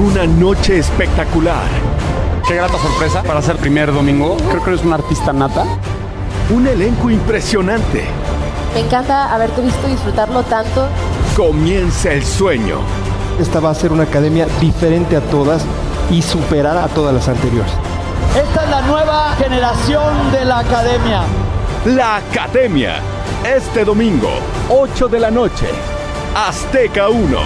[0.05, 1.69] Una noche espectacular.
[2.45, 4.35] Qué grata sorpresa para ser primer domingo.
[4.49, 5.63] Creo que eres un artista nata.
[6.53, 8.03] Un elenco impresionante.
[8.73, 10.87] Me encanta haberte visto disfrutarlo tanto.
[11.35, 12.79] Comienza el sueño.
[13.39, 15.63] Esta va a ser una academia diferente a todas
[16.09, 17.71] y superar a todas las anteriores.
[18.35, 21.21] Esta es la nueva generación de la academia.
[21.85, 22.95] La Academia.
[23.45, 24.29] Este domingo,
[24.69, 25.67] 8 de la noche.
[26.33, 27.37] Azteca 1.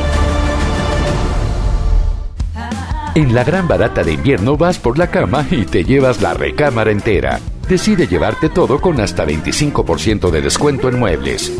[3.16, 6.92] En la gran barata de invierno vas por la cama y te llevas la recámara
[6.92, 7.40] entera.
[7.70, 11.52] Decide llevarte todo con hasta 25% de descuento en muebles.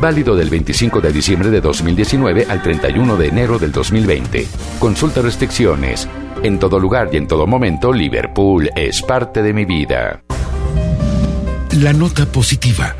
[0.00, 4.46] Válido del 25 de diciembre de 2019 al 31 de enero del 2020.
[4.80, 6.08] Consulta restricciones.
[6.42, 10.22] En todo lugar y en todo momento, Liverpool es parte de mi vida.
[11.80, 12.96] La nota positiva.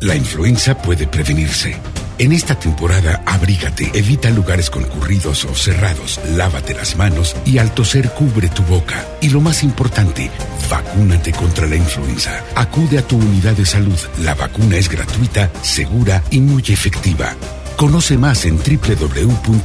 [0.00, 1.76] La influenza puede prevenirse.
[2.18, 8.10] En esta temporada, abrígate, evita lugares concurridos o cerrados, lávate las manos y al toser
[8.10, 9.06] cubre tu boca.
[9.20, 10.28] Y lo más importante,
[10.68, 12.42] vacúnate contra la influenza.
[12.56, 13.98] Acude a tu unidad de salud.
[14.18, 17.36] La vacuna es gratuita, segura y muy efectiva.
[17.76, 19.58] Conoce más en www.nl.gov.mx.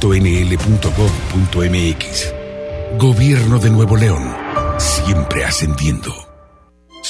[2.98, 4.32] Gobierno de Nuevo León.
[4.78, 6.33] Siempre ascendiendo.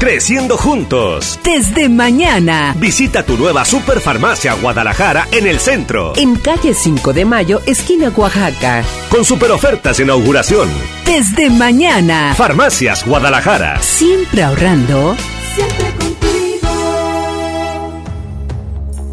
[0.00, 1.38] Creciendo juntos.
[1.44, 2.74] Desde mañana.
[2.78, 6.14] Visita tu nueva Superfarmacia Guadalajara en el centro.
[6.16, 8.82] En calle 5 de Mayo, esquina Oaxaca.
[9.10, 10.70] Con super ofertas de inauguración.
[11.04, 12.32] Desde mañana.
[12.34, 13.78] Farmacias Guadalajara.
[13.82, 15.16] Siempre ahorrando.
[15.54, 16.68] Siempre contigo.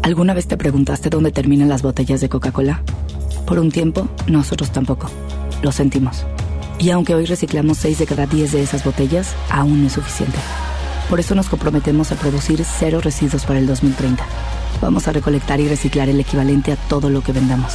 [0.02, 2.82] ¿Alguna vez te preguntaste dónde terminan las botellas de Coca-Cola?
[3.46, 5.10] Por un tiempo, nosotros tampoco.
[5.60, 6.24] Lo sentimos.
[6.78, 10.38] Y aunque hoy reciclamos 6 de cada 10 de esas botellas, aún no es suficiente.
[11.08, 14.24] Por eso nos comprometemos a producir cero residuos para el 2030.
[14.82, 17.72] Vamos a recolectar y reciclar el equivalente a todo lo que vendamos.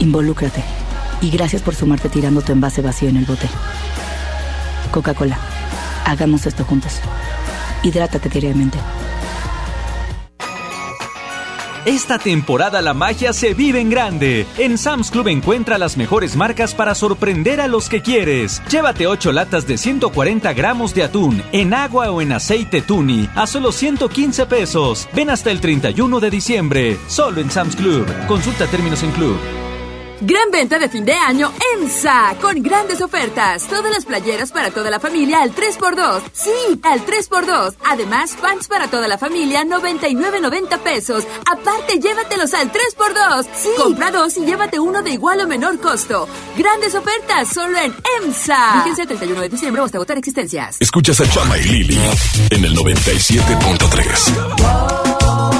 [0.00, 0.62] Involúcrate.
[1.20, 3.48] Y gracias por sumarte tirando tu envase vacío en el bote.
[4.90, 5.38] Coca-Cola.
[6.04, 6.98] Hagamos esto juntos.
[7.84, 8.78] Hidrátate diariamente.
[11.84, 14.46] Esta temporada la magia se vive en grande.
[14.56, 18.62] En Sam's Club encuentra las mejores marcas para sorprender a los que quieres.
[18.70, 23.48] Llévate 8 latas de 140 gramos de atún en agua o en aceite tuni a
[23.48, 25.08] solo 115 pesos.
[25.12, 26.98] Ven hasta el 31 de diciembre.
[27.08, 28.06] Solo en Sam's Club.
[28.28, 29.36] Consulta términos en club.
[30.24, 33.66] Gran venta de fin de año EMSA, con grandes ofertas.
[33.66, 36.22] Todas las playeras para toda la familia al 3x2.
[36.32, 37.74] Sí, al 3x2.
[37.84, 41.24] Además, pants para toda la familia, 99.90 pesos.
[41.40, 43.46] Aparte, llévatelos al 3x2.
[43.56, 46.28] Sí, compra dos y llévate uno de igual o menor costo.
[46.56, 48.82] Grandes ofertas solo en EMSA.
[48.84, 50.76] Fíjense el 31 de diciembre hasta agotar existencias.
[50.78, 51.98] Escuchas a Chama y Lili
[52.50, 55.51] en el 97.3.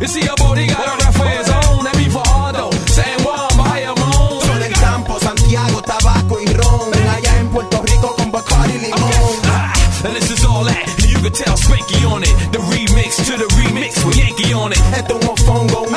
[0.00, 1.84] You see your body got a rough way his own.
[1.84, 2.72] That be for all though.
[2.88, 4.40] San Juan, Bahia Moon.
[4.40, 6.88] Son el campo, Santiago, tabaco y ron.
[6.88, 8.96] Allá en Puerto Rico con Bacardi limón.
[8.96, 9.52] Okay.
[9.52, 9.72] Ah,
[10.06, 10.88] and this is all that.
[11.04, 12.32] You can tell Spanky on it.
[12.50, 14.80] The remix to the remix with Yankee on it.
[14.96, 15.89] Esto es un fongo,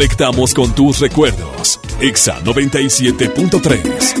[0.00, 1.78] conectamos con tus recuerdos.
[2.00, 4.19] Exa 97.3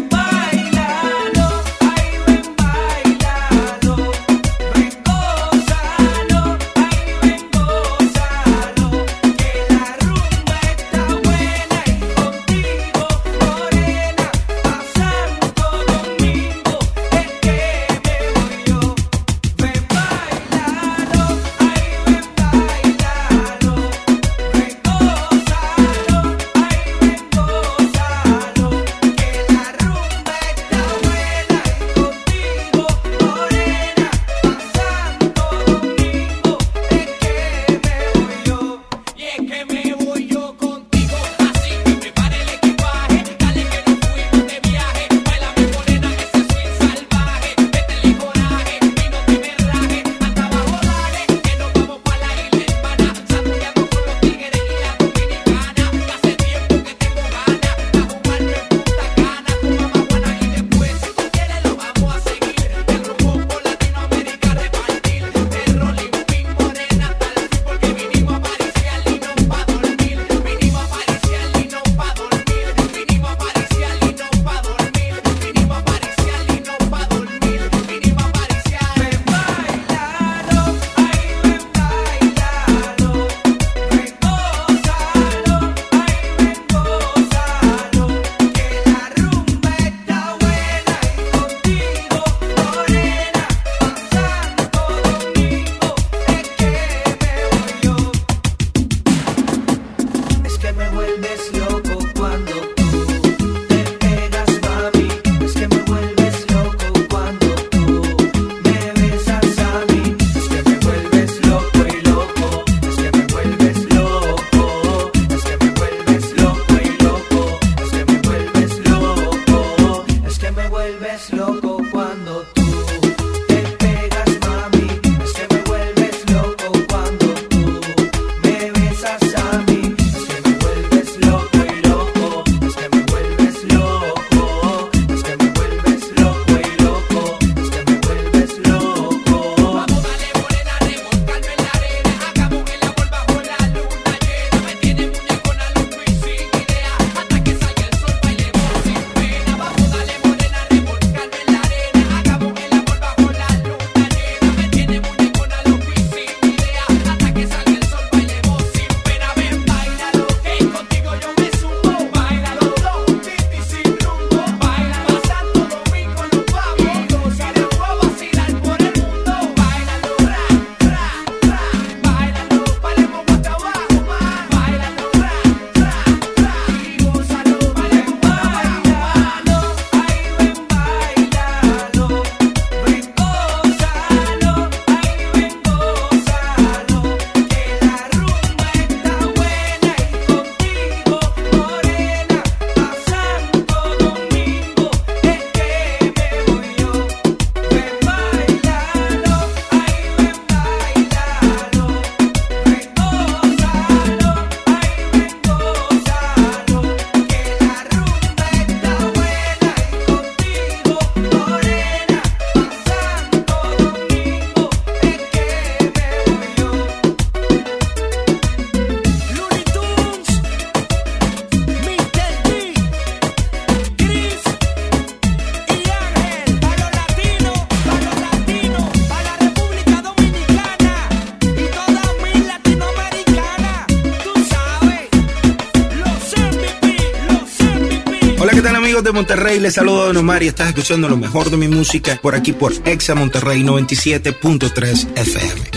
[239.12, 242.52] Monterrey, les saludo Don Omar y estás escuchando lo mejor de mi música por aquí
[242.52, 245.69] por Exa Monterrey 97.3 FM.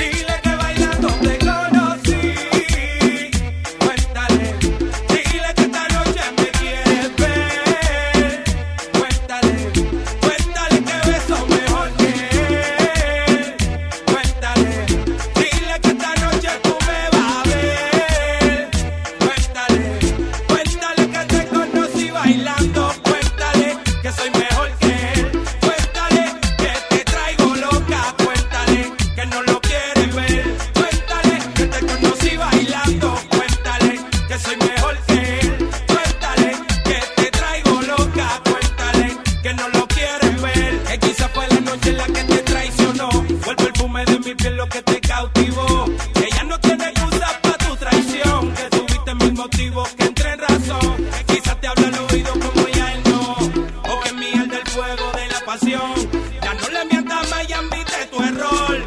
[56.42, 58.82] Ya no le mientas más y admite tu error.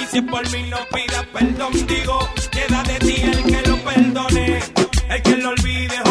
[0.00, 2.18] Y si por mí no pidas perdón, digo,
[2.50, 4.60] queda de ti el que lo perdone,
[5.10, 6.07] el que lo olvide.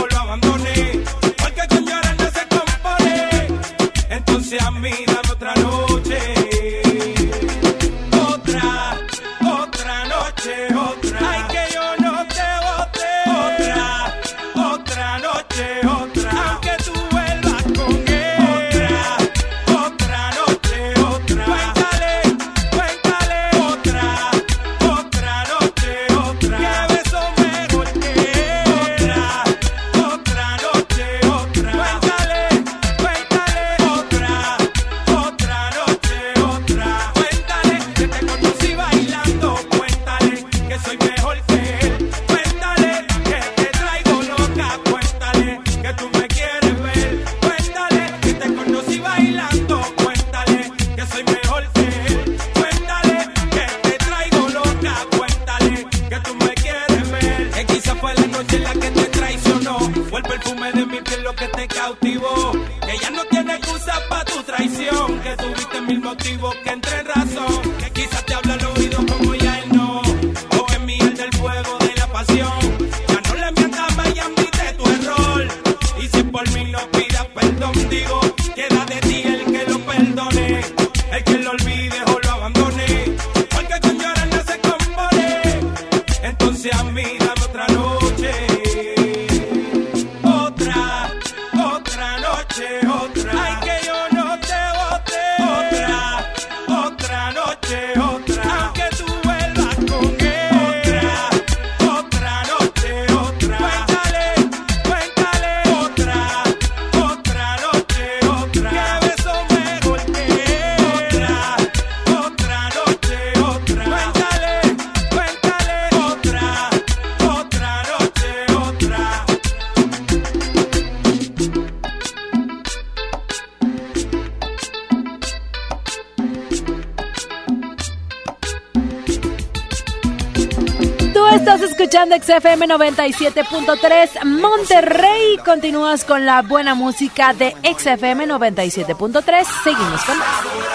[132.20, 135.38] XFM 97.3 Monterrey.
[135.46, 140.67] Continúas con la buena música de XFM 97.3, Seguimos con más.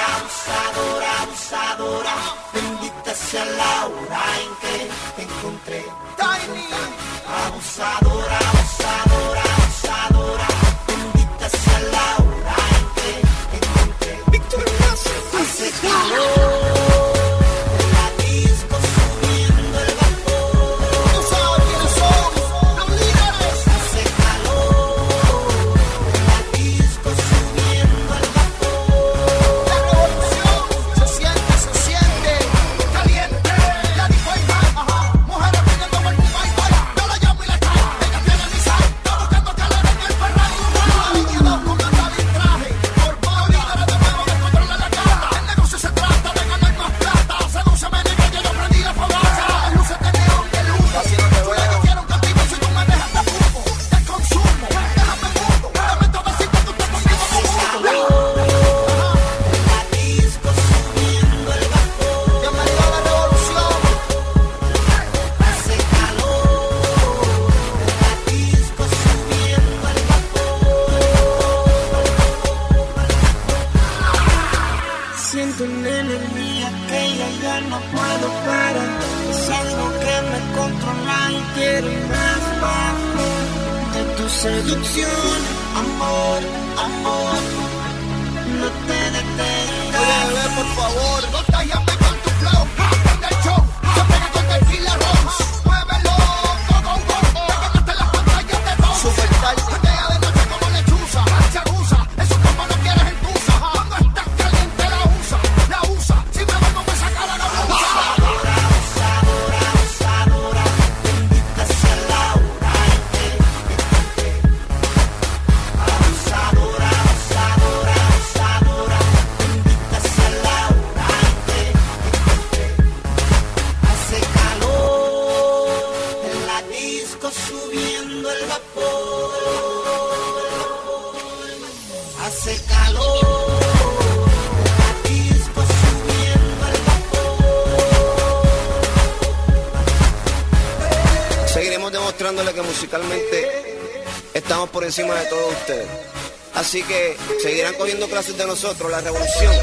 [146.55, 149.55] Así que seguirán cogiendo clases de nosotros, la revolución.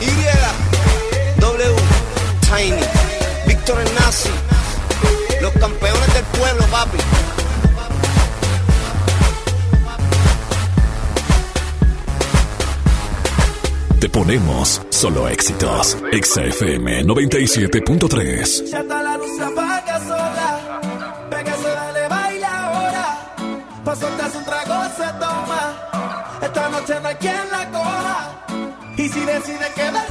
[0.00, 1.76] Y, W,
[2.42, 2.82] Tiny,
[3.46, 4.28] Víctor el Nazi,
[5.40, 6.98] los campeones del pueblo, papi.
[14.00, 15.98] Te ponemos solo éxitos.
[16.10, 18.72] XFM 97.3.
[27.20, 28.46] aquí en la cola.
[28.96, 30.09] Y si decide quedarse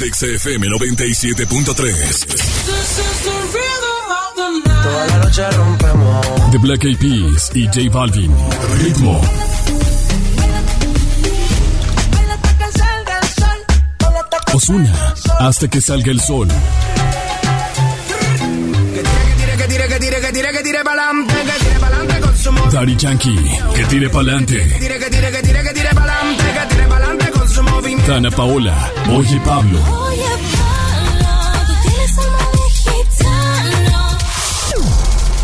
[0.00, 2.26] XFM 97.3.
[4.82, 5.18] Toda.
[6.50, 8.34] The Black Eyed Peas y J Balvin.
[8.82, 9.20] Ritmo.
[14.54, 16.48] Osuna, hasta que salga el sol.
[22.72, 23.36] Daddy Yankee,
[23.74, 24.58] que tire pa'lante.
[28.10, 28.90] Ana Paola.
[29.16, 29.78] Oye Pablo.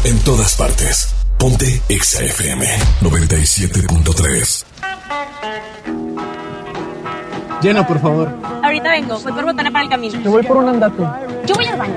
[0.04, 1.14] En todas partes.
[1.38, 2.66] Ponte XFM
[3.02, 4.64] 97.3.
[7.60, 8.30] Llena, por favor.
[8.62, 10.20] Ahorita vengo, voy por botana para el camino.
[10.20, 11.02] Yo voy por un andate.
[11.46, 11.94] Yo voy al baño.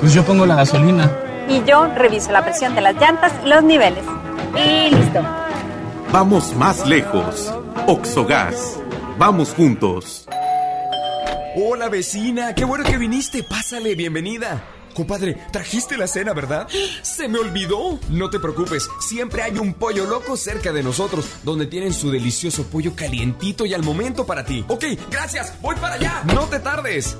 [0.00, 1.10] Pues yo pongo la gasolina.
[1.48, 4.04] Y yo reviso la presión de las llantas, los niveles.
[4.54, 5.20] Y listo.
[6.12, 7.52] Vamos más lejos.
[7.88, 8.80] Oxogas.
[9.16, 10.26] Vamos juntos.
[11.54, 13.44] Hola vecina, qué bueno que viniste.
[13.44, 14.64] Pásale, bienvenida.
[14.92, 16.66] Compadre, trajiste la cena, ¿verdad?
[17.02, 18.00] Se me olvidó.
[18.08, 22.64] No te preocupes, siempre hay un pollo loco cerca de nosotros, donde tienen su delicioso
[22.64, 24.64] pollo calientito y al momento para ti.
[24.66, 26.24] Ok, gracias, voy para allá.
[26.34, 27.16] No te tardes.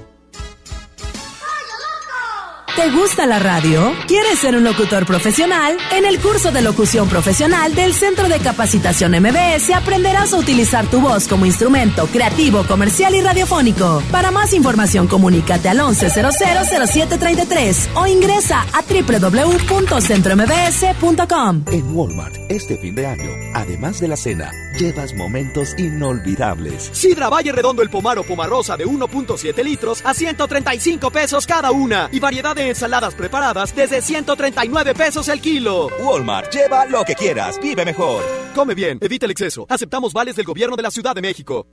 [2.76, 3.94] ¿Te gusta la radio?
[4.06, 5.78] ¿Quieres ser un locutor profesional?
[5.92, 11.00] En el curso de locución profesional del Centro de Capacitación MBS aprenderás a utilizar tu
[11.00, 14.02] voz como instrumento creativo, comercial y radiofónico.
[14.12, 21.62] Para más información, comunícate al 11000733 o ingresa a www.centrombs.com.
[21.72, 26.90] En Walmart, este fin de año, además de la cena, llevas momentos inolvidables.
[26.92, 32.10] Sidra Valle Redondo el Pomar o Pomarosa de 1.7 litros a 135 pesos cada una.
[32.12, 35.88] Y variedad de ensaladas preparadas desde 139 pesos el kilo.
[36.00, 38.22] Walmart, lleva lo que quieras, vive mejor.
[38.54, 39.66] Come bien, evita el exceso.
[39.68, 41.66] Aceptamos vales del gobierno de la Ciudad de México.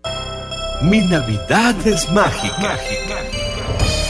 [0.81, 2.77] Mi Navidad es mágica.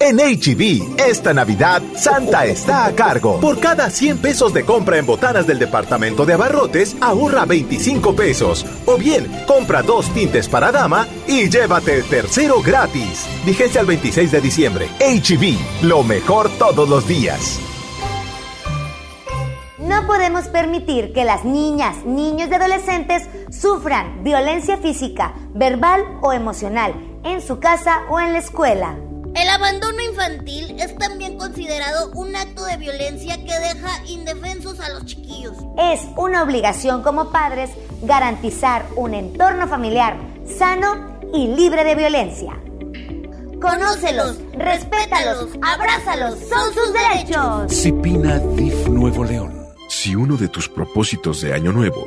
[0.00, 3.40] En HB, esta Navidad, Santa está a cargo.
[3.40, 8.66] Por cada 100 pesos de compra en botanas del departamento de abarrotes, ahorra 25 pesos.
[8.86, 13.26] O bien, compra dos tintes para dama y llévate el tercero gratis.
[13.46, 14.88] Vigencia al 26 de diciembre.
[14.98, 17.60] HB, lo mejor todos los días.
[19.78, 26.94] No podemos permitir que las niñas, niños y adolescentes sufran violencia física, verbal o emocional
[27.22, 28.96] en su casa o en la escuela.
[29.34, 35.06] El abandono infantil es también considerado un acto de violencia que deja indefensos a los
[35.06, 35.56] chiquillos.
[35.76, 37.70] Es una obligación como padres
[38.02, 40.16] garantizar un entorno familiar
[40.46, 42.52] sano y libre de violencia.
[43.60, 47.72] Conócelos, respétalos, abrázalos, son sus derechos.
[47.72, 49.66] Cipina DIF Nuevo León.
[49.88, 52.06] Si uno de tus propósitos de Año Nuevo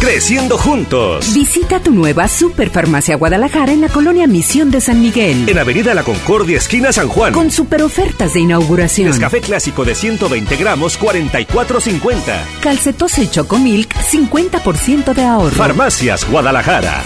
[0.00, 1.34] Creciendo juntos.
[1.34, 5.48] Visita tu nueva Superfarmacia Guadalajara en la colonia Misión de San Miguel.
[5.48, 7.32] En Avenida La Concordia, esquina San Juan.
[7.32, 9.18] Con super ofertas de inauguración.
[9.18, 12.22] Café clásico de 120 gramos, 44.50.
[12.60, 15.50] Calcetos y Chocomilk, 50% de ahorro.
[15.50, 17.02] Farmacias Guadalajara.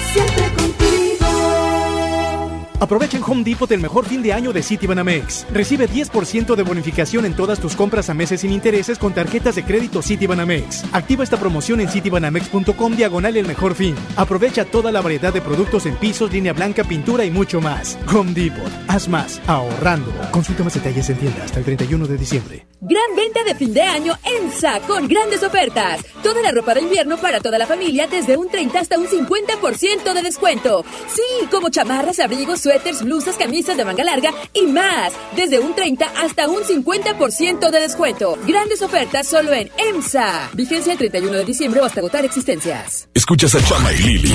[2.82, 5.46] Aprovecha en Home Depot el mejor fin de año de Citibanamex.
[5.52, 9.62] Recibe 10% de bonificación en todas tus compras a meses sin intereses con tarjetas de
[9.62, 10.82] crédito Citibanamex.
[10.92, 13.94] Activa esta promoción en citibanamex.com diagonal el mejor fin.
[14.16, 17.96] Aprovecha toda la variedad de productos en pisos, línea blanca, pintura y mucho más.
[18.12, 18.72] Home Depot.
[18.88, 20.12] Haz más ahorrando.
[20.32, 22.66] Consulta más detalles en tienda hasta el 31 de diciembre.
[22.80, 26.00] Gran venta de fin de año EMSA con grandes ofertas.
[26.20, 30.12] Toda la ropa de invierno para toda la familia desde un 30 hasta un 50%
[30.12, 30.84] de descuento.
[31.06, 32.71] Sí, como chamarras, abrigos, suéteres,
[33.02, 35.12] blusas, camisas de manga larga y más.
[35.36, 38.38] Desde un 30 hasta un 50% de descuento.
[38.46, 40.50] Grandes ofertas solo en EMSA.
[40.54, 43.08] Vigencia el 31 de diciembre o hasta agotar existencias.
[43.14, 44.34] Escuchas a Chama y Lili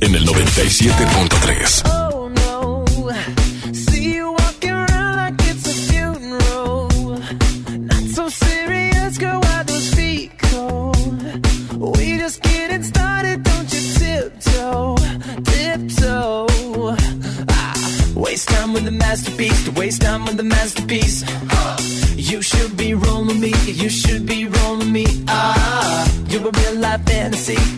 [0.00, 1.82] en el 97.3.
[2.12, 2.84] Oh no,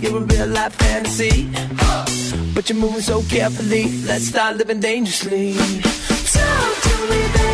[0.00, 1.48] you're a real life fantasy.
[2.54, 5.54] But you're moving so carefully, let's start living dangerously.
[5.54, 7.49] Talk to me, baby.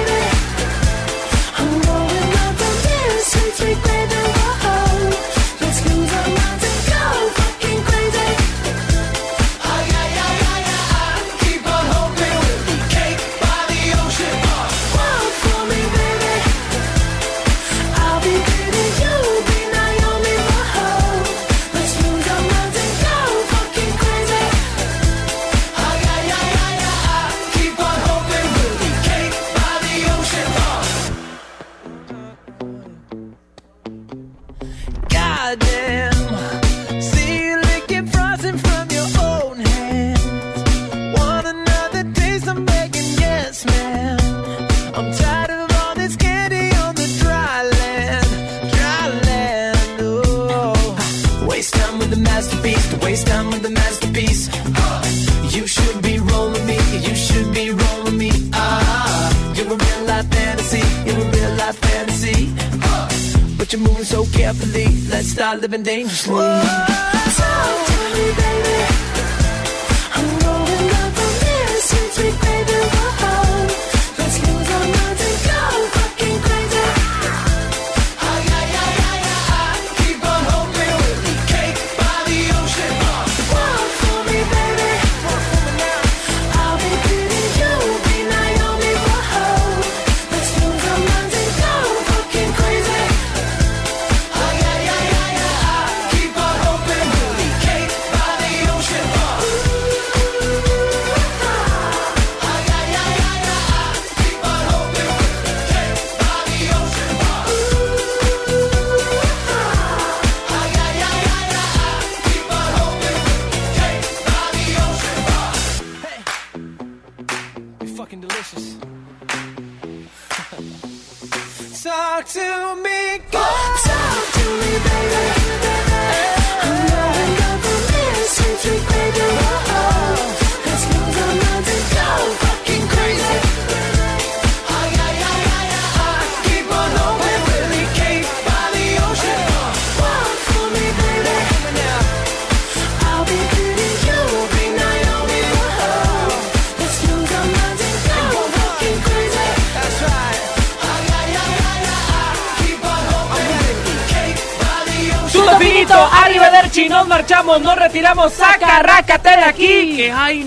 [65.66, 66.55] living dangerously.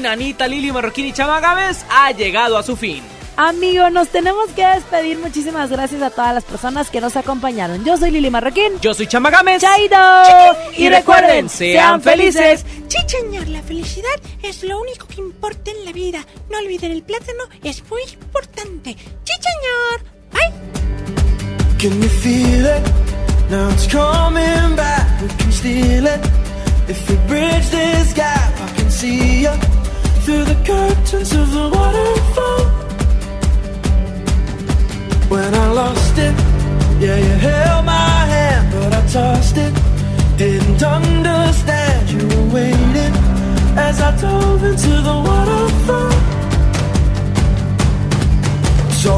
[0.10, 3.04] Anita, Lili Marroquín y Chamagames ha llegado a su fin.
[3.38, 5.18] Amigo, nos tenemos que despedir.
[5.18, 7.86] Muchísimas gracias a todas las personas que nos acompañaron.
[7.86, 8.74] Yo soy Lili Marroquín.
[8.82, 9.62] Yo soy Chama Gámez.
[9.62, 9.98] Chaido.
[10.76, 12.66] Y, recuerden, sean felices.
[12.90, 14.10] Sí, señor, la felicidad
[14.44, 16.26] es lo único que importa en la vida.
[16.50, 18.98] No olviden el plátano, es muy importante.
[19.24, 19.34] Sí.
[20.34, 20.52] Bye.
[21.78, 23.10] Can you feel it?
[30.30, 32.64] through the curtains of the waterfall.
[35.34, 36.36] When I lost it,
[37.04, 39.74] yeah, you held my hand, but I tossed it.
[40.38, 43.14] Didn't understand you were waiting
[43.88, 46.14] as I dove into the waterfall.
[49.02, 49.14] So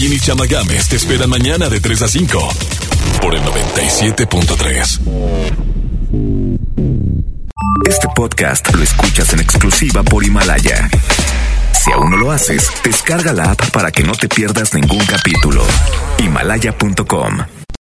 [0.00, 2.48] Marroquín y Chama Games te esperan mañana de 3 a 5
[3.20, 5.00] por el 97.3.
[7.86, 10.88] Este podcast lo escuchas en exclusiva por Himalaya.
[11.84, 15.62] Si aún no lo haces, descarga la app para que no te pierdas ningún capítulo.
[16.18, 17.59] Himalaya.com